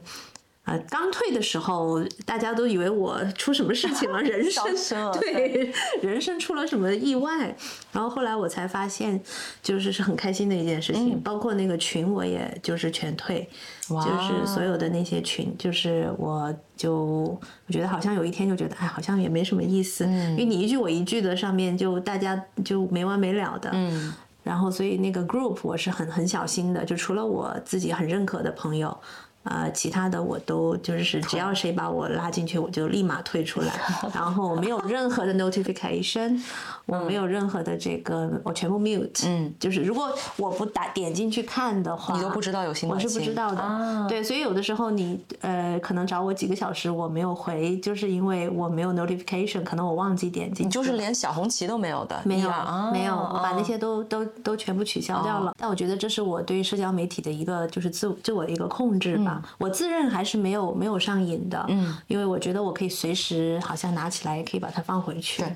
[0.65, 7.55] 啊，刚退的时候，大家都以为我出什么事情了， 人生对人生出了什么意外，
[7.91, 9.21] 然后后来我才发现，
[9.61, 11.21] 就是是很开心的一件事情。
[11.21, 13.47] 包括那个群，我也就是全退，
[13.87, 23.69] 就是所有的那些群，就是我就我觉得好像有一天就觉得，哎，好像也没什么意思，因为你一句我一句的，上面就大家就没完没了的。
[23.71, 28.97] 嗯，然后所以那个 group 我是很很小心的，就除了我自己很认可的朋友。
[29.45, 33.73] 呃，其他的我都就是只要谁把我拉进去，我就立马退出来，
[34.13, 36.41] 然后没有任何的 notification，
[36.85, 39.25] 我没有任何的这个，我全部 mute。
[39.25, 44.05] 嗯，就是如果我不打点进去看的话，你都不知道有新我是不知道的。
[44.07, 50.65] 对，所以有的时候你呃可能找我几个小时我没有回，就是因为我没有 notification，可能我忘记点进。
[50.65, 52.21] 你就是连小红旗都没有的？
[52.23, 52.51] 没有，
[52.91, 55.53] 没有，我把那些都都都全部取消掉了。
[55.57, 59.41] 但我觉得这是我对于社交媒体的一个就是自自我的一个控制吧。
[59.57, 65.41] 我自认还是没有没有上瘾的，嗯，因为我觉得我可以随时好像拿起来也可以把它放回去。
[65.41, 65.55] 对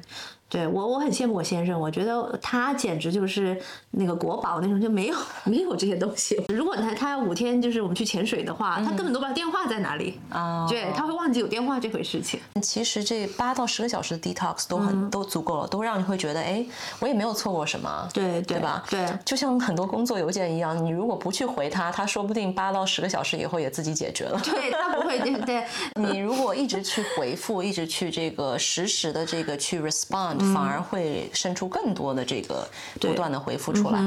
[0.72, 3.60] 我，我很羡慕我先生，我觉得他简直就是
[3.92, 6.36] 那个国宝那种，就没有 没有这些东西。
[6.50, 12.40] 如果他他要五天就是我们去潜水的话，他根本都不知道电话在哪里啊，对，他会忘记有电话这回事情。
[12.62, 16.66] 其实这八到十个小时的 detox 都很都足够了，都让你会觉得，哎，
[17.00, 18.84] 我也没有错过什么，对对吧？
[18.90, 24.40] 对，就像很多工作邮件一样，你如果不去回他，他说不定八到十个小时以后也自己解决了。
[24.44, 25.64] 对他不会，对，
[25.96, 30.38] 你如果一直去回复，一直去这个实时的这个去 respond。
[30.54, 32.68] 反而会生出更多的这个
[33.00, 34.00] 不断的回复出来。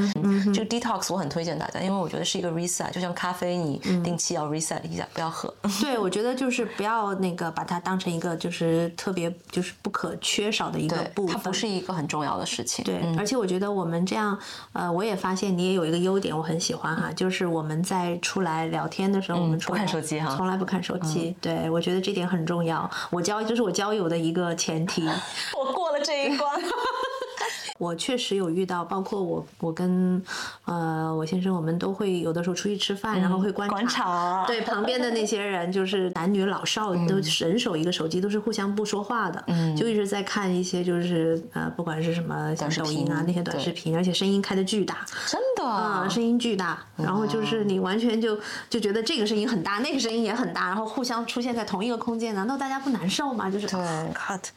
[0.53, 5.53] 这个 detox 我很推荐大家，因为我觉得是一个 reset，就像咖啡，你定期要 reset 一下，不要喝。
[5.81, 11.37] 对，我觉得就是不要那个把它当成一个就是特别就是不可缺少的一个部分。
[11.37, 12.85] 它不是一个很重要的事情。
[12.85, 14.39] 对，而且我觉得我们这样，
[14.73, 21.35] 呃，我也发现你也有一个优点，我很喜欢哈，就是我们在出来聊天的时候，我们不看手机哈，从来不看手机。
[21.41, 22.89] 对，我觉得这点很重要。
[23.11, 25.03] 我交就是我交友的一个前提。
[25.59, 26.22] 我过了这。
[27.79, 30.23] 我确实有遇到，包括我，我跟
[30.67, 39.45] 呃我先生，我们都会有的时候出去吃饭，然后会观察，对旁边的那些人，就是男女老少都人手一个手机，都是互相不说话的，
[39.77, 45.71] 就一直在看一些就是呃不管是什么像抖音啊那些短视频，而且声音开的巨大，真的。
[45.71, 53.51] 啊，声音巨大，然后就是你完全就就觉得这个声音很大，那个声音也很大，然后互相出现在同一个空间，难道大家不难受吗？
[53.51, 53.79] 就是对
[54.15, 54.41] ，cut。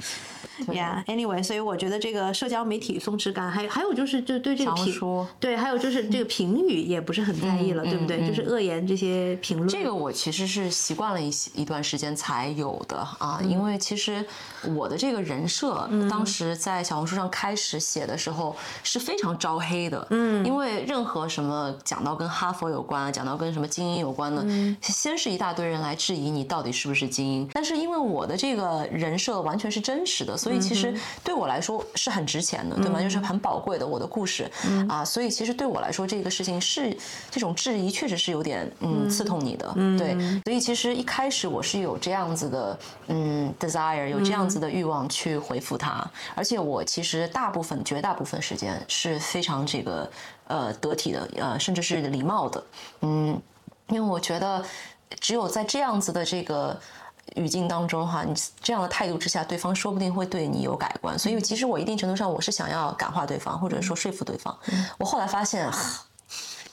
[0.67, 8.25] Yeah，anyway，所以我觉得这个社交媒体松弛感，还有还有就是就对这个评，对，还有就是这个评语也不是很在意了，对不对？
[8.25, 9.67] 就是恶言这些评论。
[9.67, 14.25] 这个我其实是习惯了一一段时间才有的啊，因为其实
[14.75, 24.45] 我的这个人设，当时在小红书上开始写的时候是非常招黑的，嗯，因为任何什么讲到跟哈佛有关，讲到跟什么精英有关的，
[24.81, 30.37] 先是一大堆人来质疑你到底是不是精英，但是因为我的这个人设完全是真实的。
[30.37, 33.01] 所以其实对我来说是很值钱的，对吗？
[33.01, 34.49] 就是很宝贵的我的故事
[34.87, 36.95] 啊，所以其实对我来说，这个事情是
[37.31, 46.05] 这种质疑，确实是有点嗯刺痛你的，对，所以其实一开始我是有这样子的嗯 desire，有这样子的欲望去回复他，
[46.35, 50.09] 而且我其实大部分绝大部分时间是非常这个
[50.47, 52.63] 呃得体的，呃甚至是礼貌的，
[53.01, 53.41] 嗯，
[53.87, 54.63] 因为我觉得
[55.19, 56.79] 只有在这样子的这个。
[57.35, 61.17] 语境当中哈，你这样的态度之下，对方说不定会对你有改观。
[61.17, 64.55] 所以其实我一定程度上我是想要感化对方，或者说说服对方。
[64.99, 65.67] 我后来发现。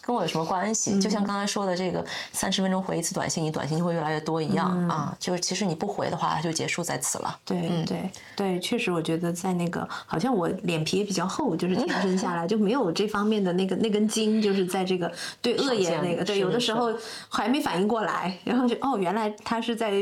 [0.05, 0.99] 跟我有什么关系？
[1.01, 5.17] 就像刚才说的这个三十分钟回一次短信，你短信就会越来越多一样啊。
[5.21, 7.39] 就是其实你不回的话，它就结束在此了。
[7.45, 15.11] 对对对，确实，我觉得在那个好像我脸皮也比较厚，就是天生下来就没有这方面的那个那根筋，就是在这个
[15.41, 16.93] 对恶言那个对，有的时候
[17.29, 19.93] 还没反应过来，然后就哦，原来他是在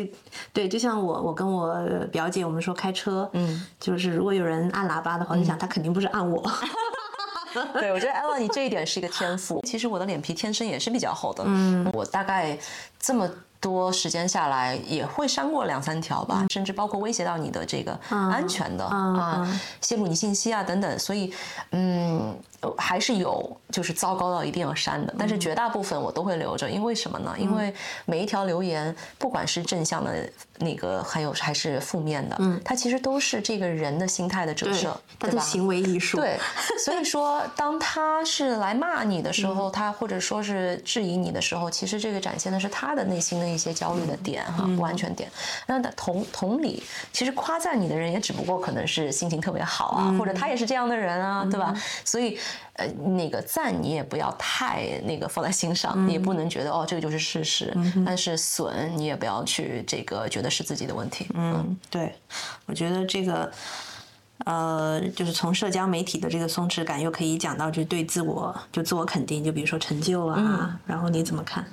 [0.53, 1.79] 对，就像我我跟我
[2.11, 6.43] 表姐我们说开车，嗯，就是如果有人按喇叭的话，我想他肯定不是按我。
[7.79, 9.61] 对，我觉得 Ella，你这一点是一个天赋。
[9.67, 11.45] 其实我的脸皮天生也是比较厚的。
[11.47, 12.59] 嗯，我大概
[12.99, 13.29] 这么
[13.61, 19.47] 多时间下来，也会删过两三条吧，甚至包括威胁到你的这个安全的啊，
[19.81, 20.99] 泄露你信息啊等等。
[20.99, 21.33] 所以，
[21.73, 22.37] 嗯。
[22.77, 27.35] 还是有，就是糟糕到一定要删的，但是绝大部分我都会留着，因为什么呢？
[27.39, 27.73] 因为
[28.05, 36.19] 每一条留言，不管是正向的那个，还有还是负面的，嗯，它其实都是这个人的心态的折射，他的行为艺术。
[36.19, 36.39] 对，
[36.85, 45.31] 所以说，当他是来骂你的时候，他或者说是质疑你的时候，其实这个展现的是他的内心的一些焦虑的点哈，不安全点。
[45.67, 51.75] 那同同理，其实夸赞你的人也只不过可能是心情特别好啊，或者他也是这样的人啊，对吧？
[52.05, 52.39] 所以。
[52.75, 57.77] 呃，那个赞你也不要太那个放在心上，你也不能觉得哦这个就是事实。
[58.05, 61.27] 但是损你也不要去这个觉得是自己的问题。
[61.35, 62.15] 嗯，对，
[62.67, 63.51] 我觉得这个
[64.45, 71.65] 呃，就是从社交媒体的这个松弛感，又可以讲到就对自我就自我肯定，就比如说成就啊，然后你怎么看？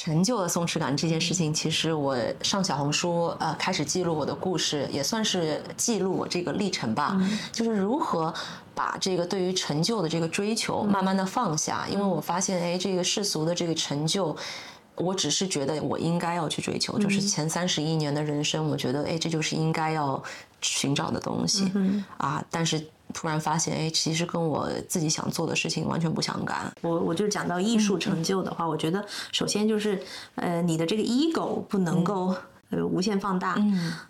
[0.00, 7.20] 成就的松弛感这件事情，其实我上小红书呃开始记录我的故事，也算是记录我这个历程吧，
[7.52, 8.32] 就是如何。
[8.72, 14.34] 把这个对于成就的这个追求慢慢的放下，因为我发现，哎，这个世俗的这个成就，
[14.94, 20.22] 我只是觉得我应该要去追求，就是前三十一年的人生，我觉得，哎，这就是应该要
[20.62, 21.70] 寻找的东西
[22.16, 22.42] 啊。
[22.50, 22.82] 但是
[23.12, 26.72] 突然发现，哎，其实跟我自己想做的事情完全不相干。
[26.82, 30.00] 我我就讲到艺术成就的话，我觉得首先就是，
[30.34, 32.34] 呃，你的这个 ego 不能够
[32.70, 33.56] 呃无限放大。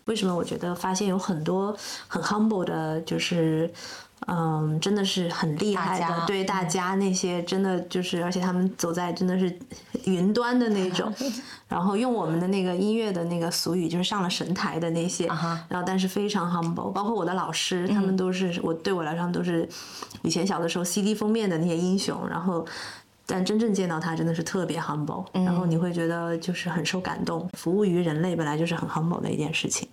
[0.04, 0.34] 为什么？
[0.34, 1.76] 我觉得发现有很多
[2.08, 3.70] 很 humble 的，就是。
[4.26, 9.58] 嗯，真的是很厉害的，对大家那些真的就是，而且他们走在真的是
[10.04, 11.12] 云端的那种，
[11.66, 15.26] 然后用我们的那个音乐的那个俗语，就是上了神台的那些，
[15.68, 19.68] 然后但是非常 humble，包括我的老师，他们都是我对我来说都是
[20.22, 22.64] 以前小的时候 CD 封面的那些英雄，然后
[23.26, 29.88] 但真正见到他真的是特别 humble，然后你会觉得就是很受感动，服务于人类本来就是很 humble 的一件事情，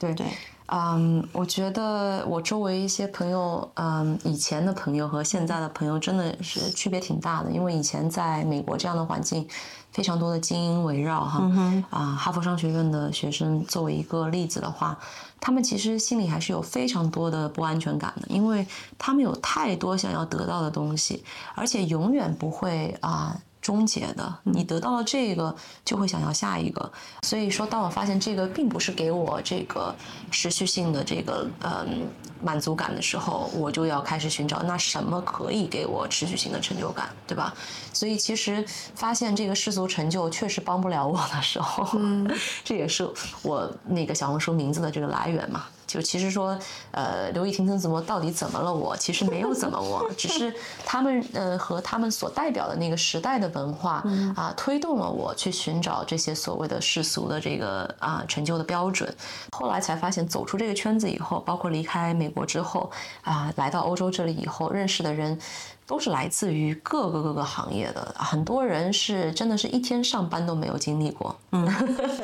[0.00, 0.26] 对对。
[0.68, 7.50] 嗯，我觉得我周围一些朋友，嗯，以前的朋友和现在的朋友真的是区别挺大的。
[7.50, 9.46] 因为以前在美国这样的环境，
[9.92, 11.50] 非常多的精英围绕哈，
[11.90, 14.98] 啊，哈佛商学院的学生作为一个例子的话，
[15.40, 18.66] 他们其实心里还是有非常多的不安全感的，因为
[18.98, 21.22] 他们有太多想要得到的东西，
[21.54, 23.36] 而且永远不会啊。
[23.66, 25.52] 终结的，你得到了这个，
[25.84, 26.88] 就会想要下一个。
[27.22, 29.92] 所以说，当我发现这个并不是给我这个
[30.30, 32.06] 持续性的这个嗯
[32.40, 37.52] 满足感的时候，我就要开始寻找那什么可以给我持续性的成就感，对吧？
[37.92, 41.98] 所以其实发现这个世俗成就确实帮不了我的时候，
[42.62, 43.10] 这也是
[43.42, 45.64] 我那个小红书名字的这个来源嘛。
[45.86, 46.58] 就其实说，
[46.90, 48.72] 呃，刘亦婷怎么到底怎么了？
[48.74, 50.52] 我其实没有怎么我，只是
[50.84, 54.02] 他们呃和他们所代表的那个时代的文化
[54.34, 59.14] 啊，推动了我去寻找这些所谓的世俗的这个啊成就的标准。
[59.52, 62.90] 后来才发现，走出这个圈子以后，包括离开美国之后
[63.22, 65.38] 啊，来到欧洲这里以后，认识的人
[65.86, 71.38] 都是来自于各个各个行业的，很多人是真的是一天上班都没有经历过。
[71.52, 71.64] 嗯，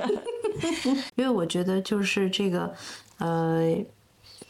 [1.14, 2.75] 因为我觉得就是这个。
[3.18, 3.77] 呃，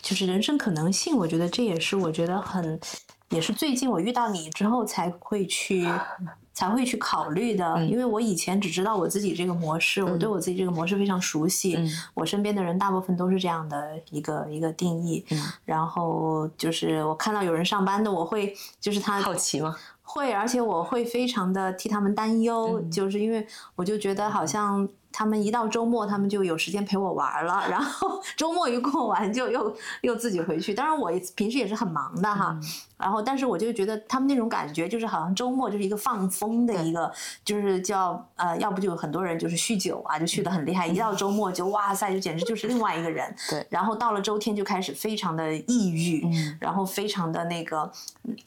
[0.01, 2.81] 就是人生可能性，我觉得这也是我觉得很，
[3.29, 5.87] 也是最近我遇到你之后才会去
[6.55, 7.85] 才会去考虑的。
[7.85, 11.79] 因为我以前只知道我自己这个模式，我对我自己这个模式非常熟悉。
[12.15, 15.25] 我身边的人大部分都是这样的一个一个定义。
[15.65, 19.77] 然后就是我看到有人上班的，我会就是他好奇吗？
[20.03, 23.47] 会，而且我会非常的替他们担忧，就是因为
[23.77, 24.89] 我就觉得好像。
[25.13, 30.73] 他们一到周末，他们就有时间陪我玩了，然后 周末一过完就又又自己回去。
[30.73, 32.59] 当然我平时也是很忙的哈，
[33.03, 37.13] 然后但是我就觉得他们那种感觉就是好像周末就是一个放风的一个，
[37.45, 43.35] 就是叫呃，要不就有很多人就是酗酒啊，就酗得很厉害，一到周末就哇塞，就简直就是另外一个人。
[43.51, 46.25] 对，然后到了周天就开始非常的抑郁，
[46.61, 47.91] 然后非常的那个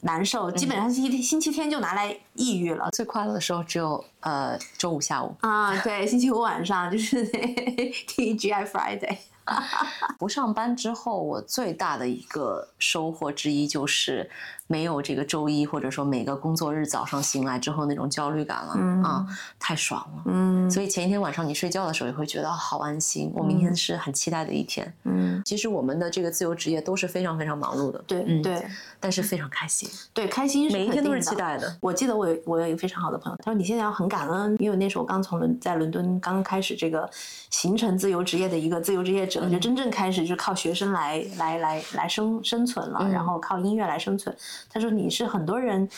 [0.00, 2.88] 难受，基本上星期天星期天就拿来抑郁了。
[2.92, 5.34] 最快乐的时候只有呃周五下午。
[5.40, 7.26] 啊，对，星期五晚上就是
[8.08, 9.18] TGI Friday。
[10.18, 14.28] 不上班之后，我最大的一个收获之一就是
[14.66, 18.72] 没有这个周一或者说每个工作日早上醒来之后那种焦虑感了
[19.06, 19.26] 啊，
[19.58, 20.22] 太爽了。
[20.26, 24.92] 嗯，所以前一天晚上你睡觉的时候也会觉得好安心，我明天是很期待的一天。
[25.04, 28.66] 嗯，其实我们的这个自由职业都是非常非常忙碌的，对嗯对，
[28.98, 31.76] 但是非常开心，对，开心每一天都是期待的。
[31.80, 37.08] 我记得我有我有一个非常好的朋友，他说你现在要很感恩，因为那时候刚从伦在伦敦刚开始这个
[37.50, 44.34] 形成自由职业的一个自由职业者，就真正开始就是靠学生来来来来生生存了，然后靠音乐来生存。
[44.68, 45.88] 他说你是很多人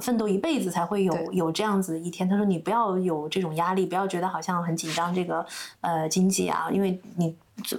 [0.00, 2.28] 奋斗一辈子才会有有这样子一天。
[2.28, 5.44] 他说你不要有这种压力，不要觉得好像很紧张这个
[5.80, 7.36] 呃经济啊，因为你。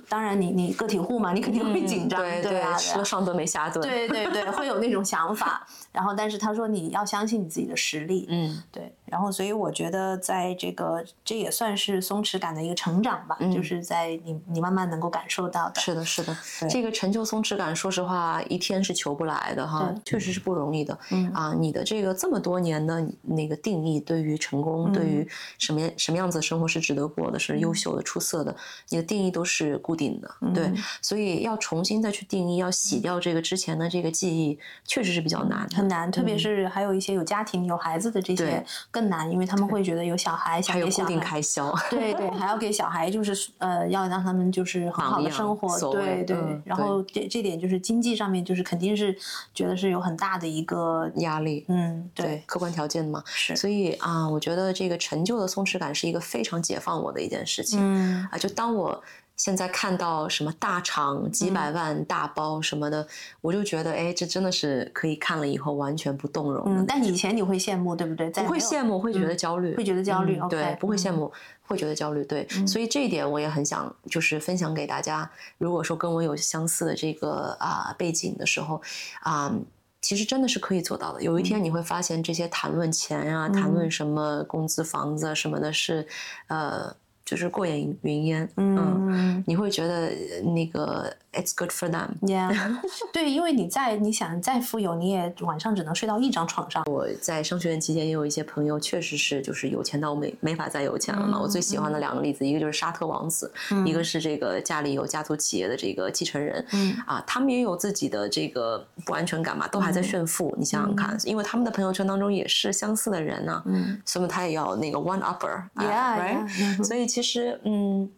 [0.09, 5.65] 当然，你你个体户嘛，你肯定会紧张，对啊，吃了上顿没下顿，对对对，会有那种 想法。
[5.91, 8.93] 然后，但是他说你要相信你自己的实力，嗯，对。
[9.05, 15.79] 然后，所以我觉得在这个这也算是松弛感的一个成长吧，就是在你你慢慢能够感受到的。
[15.79, 16.35] 是的，是的，
[16.67, 20.97] 这个成就松弛感，说实话，一天是求不来的哈，确实是不容易的。
[21.11, 25.27] 嗯啊，你的这个这么多年的那个定义，对于成功，对于
[25.59, 28.55] 什么什么样子的生活是值得过的，是优秀的、出色的，
[28.89, 29.72] 你的定义都是。
[29.77, 36.11] 固定的，对，所以要重新再去定义，要洗掉这个之前的这个记忆，确实是比较难，很难。
[36.11, 46.37] 特别是还有一些有家庭、有孩子的这些更难，因为他们会觉得有小孩，还有固定开销，对对，还要给小孩，就是呃，要让他们就是很好的生活，对对。
[46.65, 49.15] 然后这这点就是经济上面，就是肯定是
[49.53, 53.55] 觉得是有很大的一个压力，嗯，对，客观条件嘛，是。
[53.55, 59.03] 所以啊，我觉得这个成就的松弛感是一个非常解放我的一件事情，嗯啊，就当我。
[59.35, 63.05] 现在看到什么大厂几百万大包什么的，
[63.41, 66.63] 我就觉得哎，这真的是可以看了以后完全不动容。
[66.67, 68.29] 嗯，但以前你会羡慕，对不对？
[68.29, 70.39] 不会羡慕，会觉得焦虑，会觉得焦虑。
[70.49, 71.31] 对，不会羡慕，
[71.63, 72.23] 会觉得焦虑。
[72.23, 75.29] 对，所以这一点我也很想就是分享给大家。
[75.57, 78.79] 如果说跟我有相似的这个啊背景的时候，
[79.21, 79.51] 啊，
[79.99, 81.23] 其实真的是可以做到的。
[81.23, 86.07] 有一天你会发现，这些谈论钱啊，谈论什么工资、房子什么的，是
[86.47, 86.95] 呃。
[87.25, 90.11] 就是过眼云烟，嗯，你会觉得
[90.55, 91.15] 那个。
[91.33, 92.09] It's good for them.
[92.21, 92.55] Yeah，
[93.11, 96.83] 对，因为你在你想再富有，你也晚上只能睡到一张床上。
[96.85, 101.39] 我在商学院期间也有一些朋友，确实是就是有钱到没没法再有钱了嘛。
[101.41, 103.51] 我最喜欢的两个例子，一个就是沙特王子，
[103.83, 106.63] 一个是这个家里有家族企业的这个继承人。
[106.71, 110.55] 嗯啊，他们也有自己的这个不安全感嘛，都还在炫富。
[110.59, 115.63] 你想想看，因为他们的朋友圈当中也是相似的人呢，嗯，所以他也要那个 one upper。
[115.75, 118.11] Yeah，right 所以其实嗯。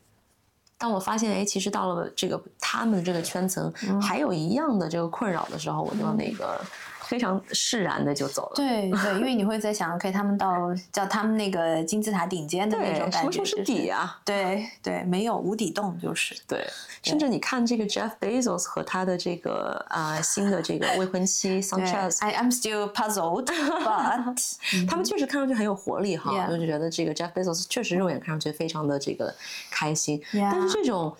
[0.86, 6.62] 当我发现，哎，其实到了这个他们这个圈层，还有一样的这个困扰的时候，我就那个。
[7.08, 8.52] 非常释然的就走了。
[8.56, 14.20] 对对，因为你会在想，OK，他们到叫他们那个金字塔顶尖的那种感觉，什么时候是底啊？
[14.26, 16.36] 对对，没有无底洞就是。
[16.48, 16.66] 对，
[17.04, 29.34] 甚至你看这个 Jeff Bezos 和他的这个啊新的这个未婚妻 Sanchez，I am still puzzled，but 他们确实看上去很有活力哈，我就觉得这个 Jeff Bezos 确实肉眼看上去非常的这个
[29.70, 31.16] 开心，但是这种。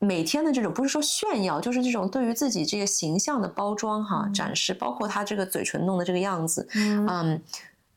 [0.00, 7.42] 每天的这种不是说炫耀，就是这种对于自己这个形象的包装哈展示，包括他这个嘴唇弄的这个样子，嗯，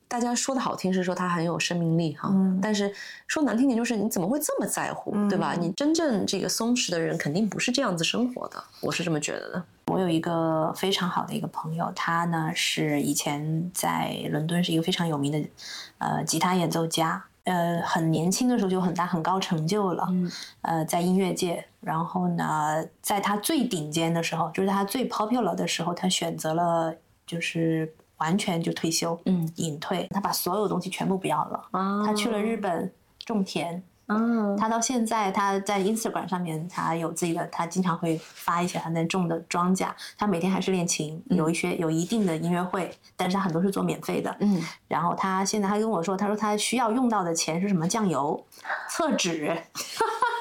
[0.08, 2.92] 大家说的好听是说他很有生命力哈，但是
[3.28, 5.54] 说难听点就是你怎么会这么在乎，对吧？
[5.54, 9.64] 你真正这个松弛的人肯定不是这样子生活的，我是这么觉得的。
[9.86, 15.50] 我有一个非常好的一个朋友，他呢是以前在伦敦是一个非常有名的
[16.00, 17.24] 呃吉他演奏家。
[17.44, 20.08] 呃，很年轻的时候就很大很高成就了，
[20.62, 21.66] 呃，在音乐界。
[21.82, 26.94] 然后呢，在他最顶尖的时候，就是他最 popular 的时候，他选择了
[27.26, 30.08] 就是完全就退休，嗯，隐退。
[30.12, 31.70] 他把所有东西全部不要了，
[32.06, 32.92] 他去了日本
[33.26, 33.84] 种田。
[34.08, 39.88] 嗯，他到现在他在 Instagram 上面，他有自己的，他经常会发一些他那种的庄稼。
[40.18, 44.36] 他每天还是练琴，有一些有一定的音乐会，但是他很多是做免费的。
[44.42, 47.88] 嗯，然后他现在他跟我说，他说他需要用到的钱是什么？
[47.88, 48.46] 酱油、
[48.90, 49.58] 厕纸。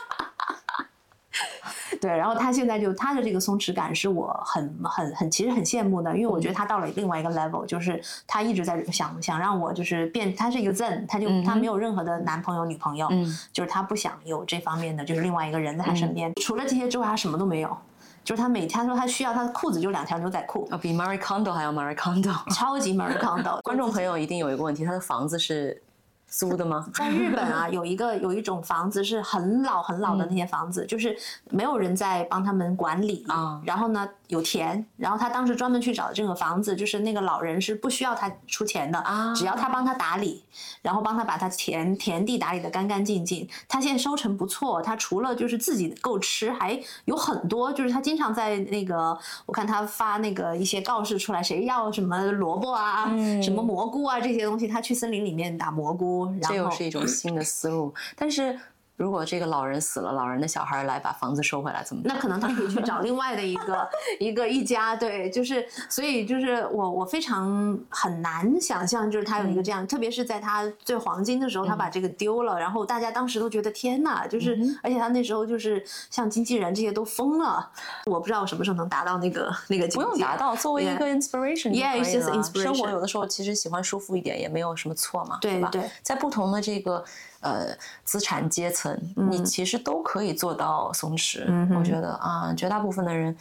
[2.00, 13.08] 对，然后他现在就他的这个松弛感是我很很很其实很羡慕的，因为我觉得他到了另外一个 level，就是他一直在想想让我就是变，他是一个 zen，他就他没有任何的男朋友女朋友，
[13.52, 17.76] 就是他不想有这方面的，就是另外一个人在他身边，除了这些之外，他什么都没有。
[18.22, 23.60] 就是他每他说他需要他的裤子就两条牛仔裤，比 Marie Kondo 还要 Marie Kondo，超级 Marie Kondo。
[23.64, 25.82] 观众朋友一定有一个问题，他的房子是。
[26.30, 26.86] 租的吗？
[26.94, 31.14] 在日本啊， 有一个有一种房子是很老很老的那些房子，就是
[31.50, 33.60] 没有人在帮他们管理啊。
[33.64, 40.42] 然后呢，有田，然后他当时专门去找这个房子，就是那个老人是不需要他出钱的啊，只要他帮他打理，
[40.82, 43.48] 然后帮他把他田田地打理的干干净净。
[43.68, 53.06] 他现在收成不错，他除了就是自己够吃，还有很多，就是他经常在那个我看他发那个一些告示出来，谁要什么萝卜啊，
[53.42, 56.32] 什么蘑菇啊这些东西，他去森林里面打蘑菇。
[56.42, 58.58] 这又是一种新的思路，但是。
[59.00, 62.14] 如果这个老人死了，老人的小孩来把房子收回来，怎么办？
[62.14, 63.88] 那可能他可以去找另外的一个
[64.20, 77.70] 一个一家，对，就是所以就是我我非常很难想象，就是他有一个这样，特别是在他最黄金的时候，他把这个丢了，然后大家当时都觉得天哪，就是而且他那时候就是像经纪人这些都疯了，
[78.04, 80.00] 我不知道我什么时候能达到那个那个境界。
[80.00, 82.62] 不用达到，作为一个 inspiration，yeah，就是 inspiration。
[82.62, 85.70] 生活有的时候其实喜欢舒服一点也没有什么错嘛，对吧？
[86.02, 87.02] 在不同的这个。
[87.40, 91.44] 呃，资产阶层，你其实都可以做到松弛。
[91.76, 93.34] 我觉得啊，绝大部分的人，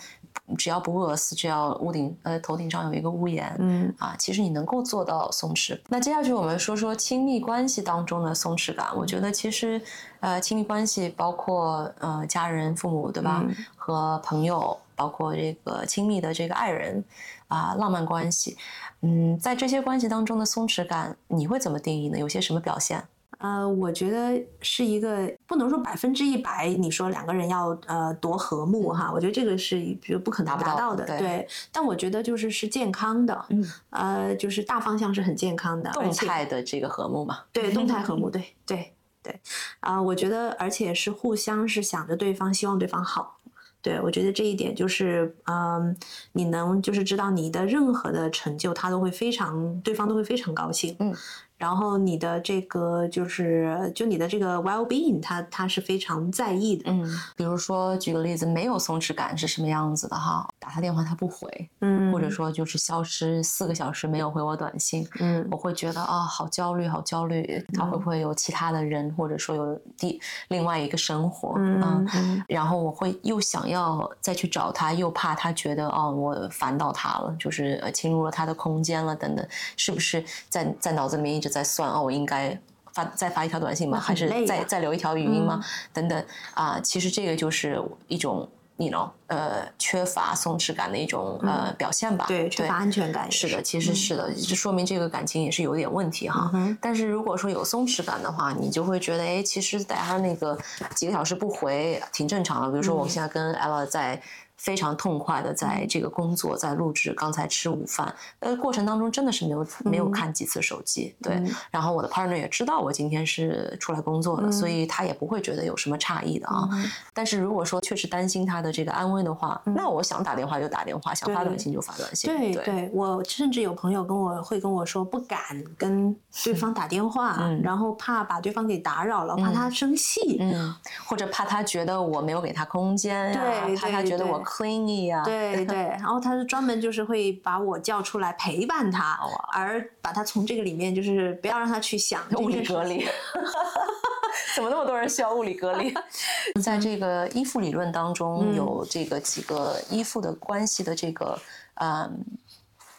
[0.58, 5.78] 只要不饿死，只要屋顶呃头顶上有一个屋檐，嗯啊，其实你能够做到松弛。
[5.90, 8.88] 那接下去我们说说亲密关系当中的松弛感。
[8.96, 9.82] 我觉得其实
[10.22, 13.46] 呃，亲密关系包括呃家人、父母，对吧？
[13.76, 17.04] 和朋友，包括这个亲密的这个爱人
[17.50, 18.58] 啊，浪漫关系。
[19.02, 22.18] 嗯，在这些关系当中的松弛感，你会怎么定义呢？
[22.18, 23.04] 有些什么表现？
[23.40, 31.48] 呃，我觉得是一个不能说百分之一百，你说两个人要呃多和睦哈，我觉得这个是比如不可能达到的，对。
[31.72, 39.40] 但我觉得就是是健康的，嗯，呃，就是大方向是很健康的，动态的这个和睦嘛，对，动态和睦， 对对对。
[39.80, 43.38] 啊，我觉得而且是互相是想着对方，希望对方好，
[43.82, 45.96] 对我觉得这一点就是，嗯，
[46.34, 51.16] 你能就是知道你的任何的成就，他都会非常，对方都会非常高兴，嗯。
[51.60, 56.90] 然后你的这个就是就你的这个 well being，他他是非常在意的。
[56.90, 57.06] 嗯，
[57.36, 60.48] 比如说举个例子，没有松弛感是什么样子的哈？
[60.58, 71.56] 打他电话他不回，嗯，或者说就是消失四个小时没有回我短信，嗯，我会觉得啊好焦虑，好焦虑，他会不会有其他的人，或者说有第另外一个生活？
[71.58, 79.46] 嗯，然后我会又想要再去找他，又怕他觉得哦我烦到他了，就是侵入了他的空间了等等，
[79.76, 81.49] 是不是在在脑子里面一直。
[81.50, 82.58] 在算哦，我应该
[82.94, 84.00] 发再发一条短信吗？
[84.00, 85.60] 还是再再留一条语音吗？
[85.92, 86.24] 等等
[86.54, 88.48] 啊，其实这个就是一种
[88.78, 92.26] 你 know 呃缺乏松弛感的一种呃表现吧？
[92.28, 93.30] 对，缺乏安全感。
[93.32, 96.52] 是的，其实是的，这说明这个感情也是有点问题哈。
[96.80, 100.58] 但是如果说有松弛感的话，你就会觉得哎，其实大家那个
[100.96, 102.70] 几个小时不回挺正常的。
[102.70, 104.22] 比如说我现在跟 Ella 在。
[104.60, 107.14] 非常痛快的在这个工作，在录制。
[107.14, 111.42] 刚才吃午饭，呃，过程当中真的是没有没有看几次手机，对。
[111.72, 116.68] 然后我的 partner 也知道我今天是出来工作的，所以他也不会觉得有什么诧异的啊。
[117.14, 122.30] 但是如果说确实担心他的这个安危的话，那我想打电话就打电话，想发短信就发短信。
[122.30, 125.40] 对对，我甚至有朋友跟我会跟我说，不敢
[125.78, 133.42] 跟对方打电话，然后怕把对方给打扰了，怕他生气，嗯，或者怕他觉得我没有给他空间呀，
[133.80, 134.44] 怕他觉得我。
[134.50, 139.20] Clingy 啊，对对，然后他是专门就是会把我叫出来陪伴他，
[139.54, 143.06] 而把他从这个里面就是不要让他去想物理隔离
[144.56, 145.94] 怎么那么多人需要物理隔离？
[146.64, 151.40] 在这个依附理论当中，有这个几个依附的关系的这个
[151.76, 152.26] 嗯。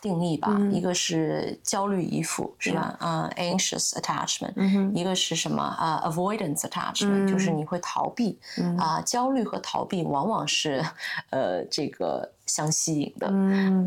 [0.01, 2.96] 定义吧，一个是焦虑依附，是吧？
[3.01, 4.53] 啊，anxious attachment，
[4.94, 8.38] 一个是什么啊？avoidance attachment，就是你会逃避
[8.78, 9.01] 啊。
[9.03, 10.84] 焦虑和逃避往往是
[11.30, 13.32] 呃这个相吸引的，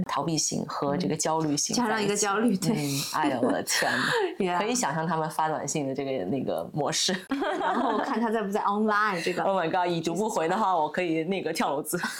[0.06, 2.74] 逃避型和这个焦虑型加上一个焦虑，对，
[3.14, 3.92] 哎呀，我的天
[4.40, 7.16] 哪， 可以想象他们发短信的这个那个模式，
[7.60, 9.44] 然后看他在不在 online 这个。
[9.44, 12.08] Oh my god，已读不回的话，我可以那个跳楼自杀。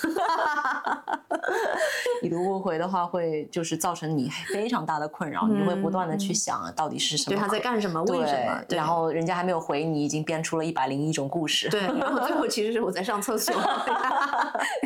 [2.22, 8.62] 已读不回的话，会就是造成你非常大的困扰，你会不断的去想到底是什么，对他在干什么，为什么？
[8.70, 11.70] 然后人家还没有回你，已经编出了一百零一种故事。
[11.70, 13.54] 对，然后最后其实是我在上厕所。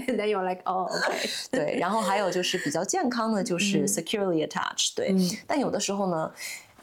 [0.07, 1.29] Then you're like, oh, OK。
[1.51, 4.95] 对，然后还有就是比较健康的，就是 securely attached。
[4.95, 6.31] 对，但有的时候呢。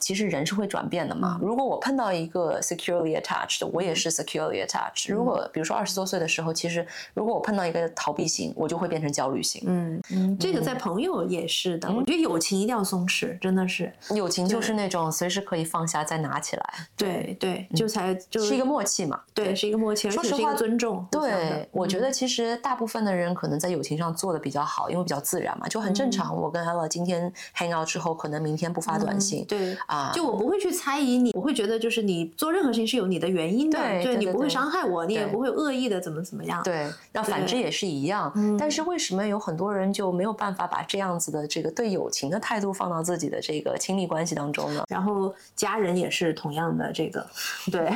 [0.05, 1.39] 其实人是会转变的嘛。
[1.41, 5.11] 如果我碰到一个 securely attached，我也是 securely attached。
[5.11, 9.63] 如果比如说二十多岁的时候，其实如果我碰到一个逃避型，我就会变成焦虑型。
[9.65, 11.91] 嗯嗯，这个在朋友也是的。
[11.91, 13.91] 我觉得友情一定要松弛，真的是。
[14.15, 16.75] 友情就是那种随时可以放下再拿起来。
[16.99, 19.19] 对对，就才就是一个默契嘛。
[19.33, 21.07] 对，是一个默契，说实话，尊重。
[21.11, 26.37] 对，我觉得其实大部分的人可能在友情上做的比较好，因为比较自然嘛，就很正常。
[26.37, 29.47] 我跟 Ella 今天 hang out 之后，可能明天不发短信。
[29.47, 36.63] 对啊，就我不会去猜疑你，我会觉得就是你做任何事情是有你的原因的，对你不会伤害我，你也不会恶意的怎么怎么样。
[36.63, 38.33] 对，那反之也是一样。
[38.59, 44.85] 但是为什么有很多人就没有办法把这样子的这个对友情的态度放到自己的这个亲密关系当中呢？
[44.89, 47.27] 然后家人也是同样的这个，
[47.71, 47.83] 对，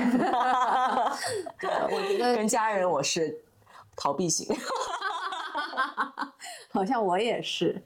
[1.90, 3.36] 我觉得跟家人我是
[3.96, 4.46] 逃避型，
[6.72, 7.80] 好像我也是。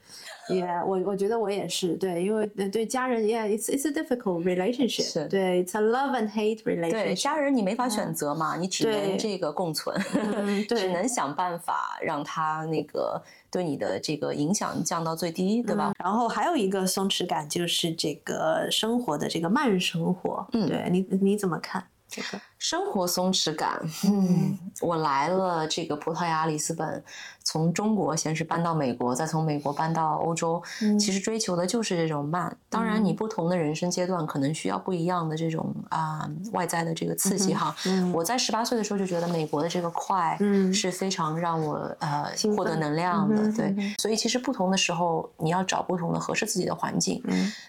[0.55, 6.91] 也，我我觉得我也是对，因为对家人，Yeah，it's it's a difficult relationship，对，it's a love and hate relationship。
[6.91, 9.97] 对，家人你没法选择嘛，你只能这个共存，
[10.69, 15.93] 只能想办法让他那个对你的这个影响降到最低，对吧？
[15.99, 23.83] 然后还有一个松弛感就是这个生活的这个慢生活，嗯，对你你怎么看这个生活松弛感？
[24.05, 27.03] 嗯，我来了这个葡萄牙里斯本。
[27.45, 30.63] 从中国先是搬到美国，再从美国搬到欧洲，
[30.97, 32.57] 其实追求的就是这种慢。
[32.69, 37.75] 当然，你不同的人生阶段可能需要不一样的这种啊外在的这个刺激哈。
[38.15, 40.39] 我在十八岁的时候就觉得美国的这个快
[40.73, 43.75] 是非常让我呃获得能量的，对。
[43.99, 47.21] 所以其实不同的时候你要找不同的合适自己的环境。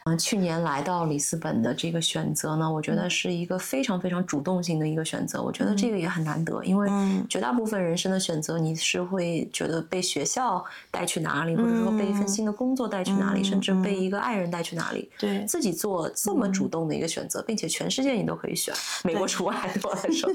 [0.03, 5.41] 嗯，去年来到里斯本的这个选择呢，我觉得是一个非常非常主动性的一个选择。
[5.41, 6.89] 我觉得这个也很难得，因为
[7.29, 9.49] 绝大部分人生的选择你是会。
[9.53, 18.73] 觉得被学校带去哪里，或者说被一份新的工作带去哪里，甚至被一个爱人带去哪里，对自己做这么主动的一个选择，并且全世界你都可以选，
[19.03, 20.29] 美国除外对我来说，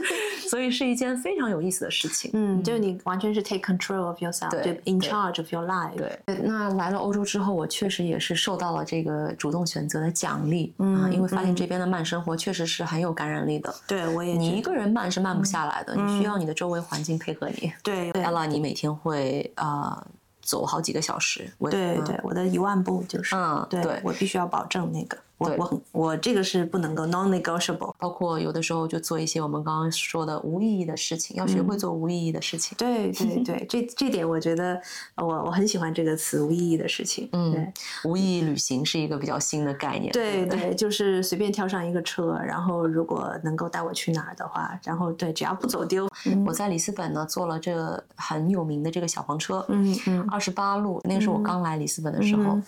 [0.48, 2.30] 所以是一件非常有意思的事情。
[2.34, 5.96] 嗯，就是你完全是 take control of yourself，对，in charge of your life。
[5.96, 13.74] 对，那来了欧洲之后，我确实也是受到了这个主动选择的奖励啊，因为发现这边的慢生活确实是很有感染力的。
[13.86, 17.72] 对，我也你一个人慢是慢不下来的，你需要你的周围环境配合你。
[17.82, 19.08] 对，ella，你每天会。
[19.08, 20.06] 会啊，
[20.42, 21.50] 走好几个小时。
[21.70, 25.16] 对对，我的一万步就是，嗯，对我必须要保证那个。
[25.38, 32.76] 我我我这个是不能够 non-negotiable，包括有的时候就做一些我们刚刚说的无意义的事情，要学会做无意义的事情。
[32.76, 34.80] 对对对， 这这点我觉得
[35.14, 37.28] 我我很喜欢这个词“无意义的事情”。
[37.32, 37.72] 嗯，对，
[38.04, 40.12] 无意义旅行是一个比较新的概念。
[40.12, 46.08] 对对，就是随便挑上一个车，然后如果能够带我去哪儿的话，然后对，只要不走丢。
[46.44, 52.60] 我在里斯本呢坐了这个很有名的这个小黄车，嗯嗯，二十八路，那个是我刚来里斯本的时候，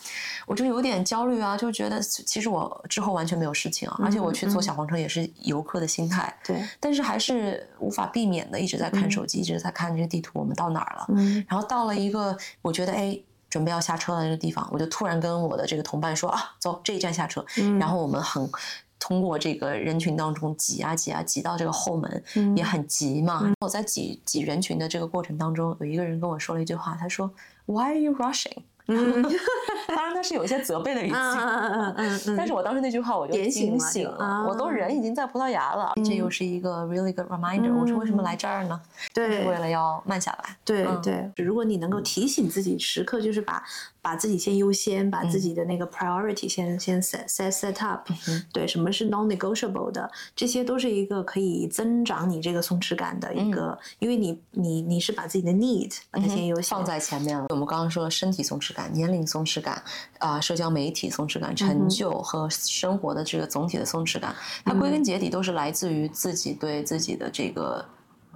[0.47, 2.60] 我就有点焦虑啊，就觉得其实我。
[2.89, 11.07] 之后完全没有事情啊，而且我去坐小黄车也是游客的心态，对，但是还是无法避免的一直在看手机，一直在看这个地图，我们到哪儿了？
[11.11, 17.45] 嗯，然后到了一个我觉得哎，准备要下车的那个地方，我就突然跟我的这个同伴说啊，走这一站下车，
[17.79, 18.51] 然后我们很
[18.99, 22.23] 通过这个人群当中挤啊挤啊挤到这个后门，
[22.55, 23.51] 也很急嘛。
[23.61, 27.33] 我在挤挤人群的这个过程当中，有一个人跟我说了一句话，他说
[27.65, 28.59] ：“Why are you rushing？”
[28.91, 29.23] 嗯，
[29.89, 37.73] 当然他是有一些责备的语气，嗯嗯嗯但是我当时那句话我就惊醒了，我都人已经在葡萄牙了，这又是一个 really good reminder。
[37.75, 38.81] 我说为什么来这儿呢？
[39.15, 40.57] 对，是为了要慢下来。
[40.65, 43.63] 对对，如果你能够提醒自己，时刻就是把
[44.03, 48.09] 把自己先优先，把自己的那个 priority 先先 set set set up。
[48.53, 50.11] 对，什么是 non-negotiable 的？
[50.35, 57.47] 这些都是一个可以增长你这个松弛感的一个，因为你你你是把自己的 need 把它先优先放在前面了。
[57.51, 58.93] 我们刚刚说身体松弛感。
[58.93, 59.83] 年龄松弛感
[60.19, 64.35] 啊，社交媒体松弛感，成就和生活的这个总体的松弛感，
[64.65, 67.85] 它归根结底都是来自于自己对自己的这个。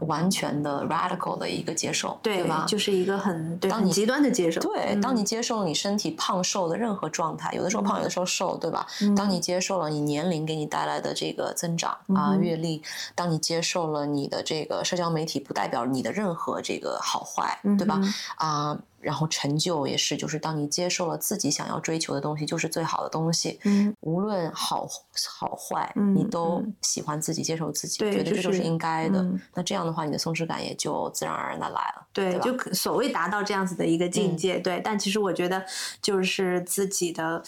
[0.01, 2.65] 完全的 radical 的一个接受，对吧？
[2.67, 4.61] 就是一个很当你极端的接受。
[4.61, 8.87] 对，当你接受了你身体胖瘦的任何状态，有的时候胖，有的时候瘦，对吧？
[9.17, 12.83] 当你接受了你年龄给你带来的这个增长啊，阅历，
[13.15, 18.01] 当你接受了你的这个社交媒体不代表你的任何这个好坏，对吧？
[18.37, 24.89] 啊，然后成就也是，就是当你接受了自己想要追求的东西就是最好的东西，嗯，无论好
[25.29, 29.25] 好坏，你都喜欢自己，接受自己，觉得这就是应该的。
[29.53, 32.07] 那这样的话，你的松弛感也就自然而然的来了。
[32.13, 34.81] 对，就所谓达到这样子的一个境界，对。
[34.83, 35.65] 但其实我觉得，
[36.01, 37.43] 就是自己的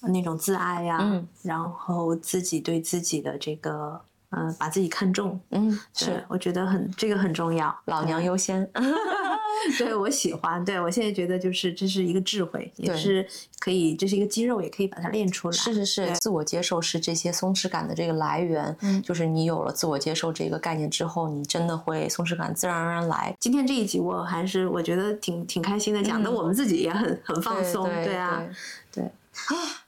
[0.00, 4.00] 那种自爱呀，然后自己对自己的这个，
[4.30, 7.74] 嗯，把自己看重，嗯，是，我觉得很这个很重要。
[7.86, 8.68] 老娘优先。
[9.76, 13.26] 对我喜欢，对我现在觉得就是这是一个智慧，也是
[13.58, 15.52] 可以，这是一个肌肉，也可以把它练出来。
[15.56, 18.74] 是是是，自我接受是这些松弛感的这个来源。
[18.82, 23.34] 嗯就是你有了自我接受这个概念之后，你真的会松弛感自然而然来。
[23.40, 28.44] 今天这一集我还是我觉得挺挺开心的，讲的嗯我们自己也很很放松，对啊，
[28.92, 29.10] 对啊。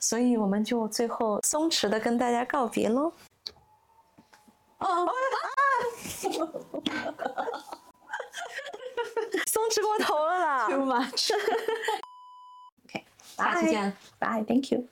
[0.01, 3.13] 所以我们就最后松弛的跟大家告别喽。
[4.81, 5.09] 哦，
[9.47, 11.33] 松弛过头了啦 too much。
[12.85, 13.05] OK，
[13.37, 13.97] 下次见。
[14.19, 14.89] Bye，Thank you。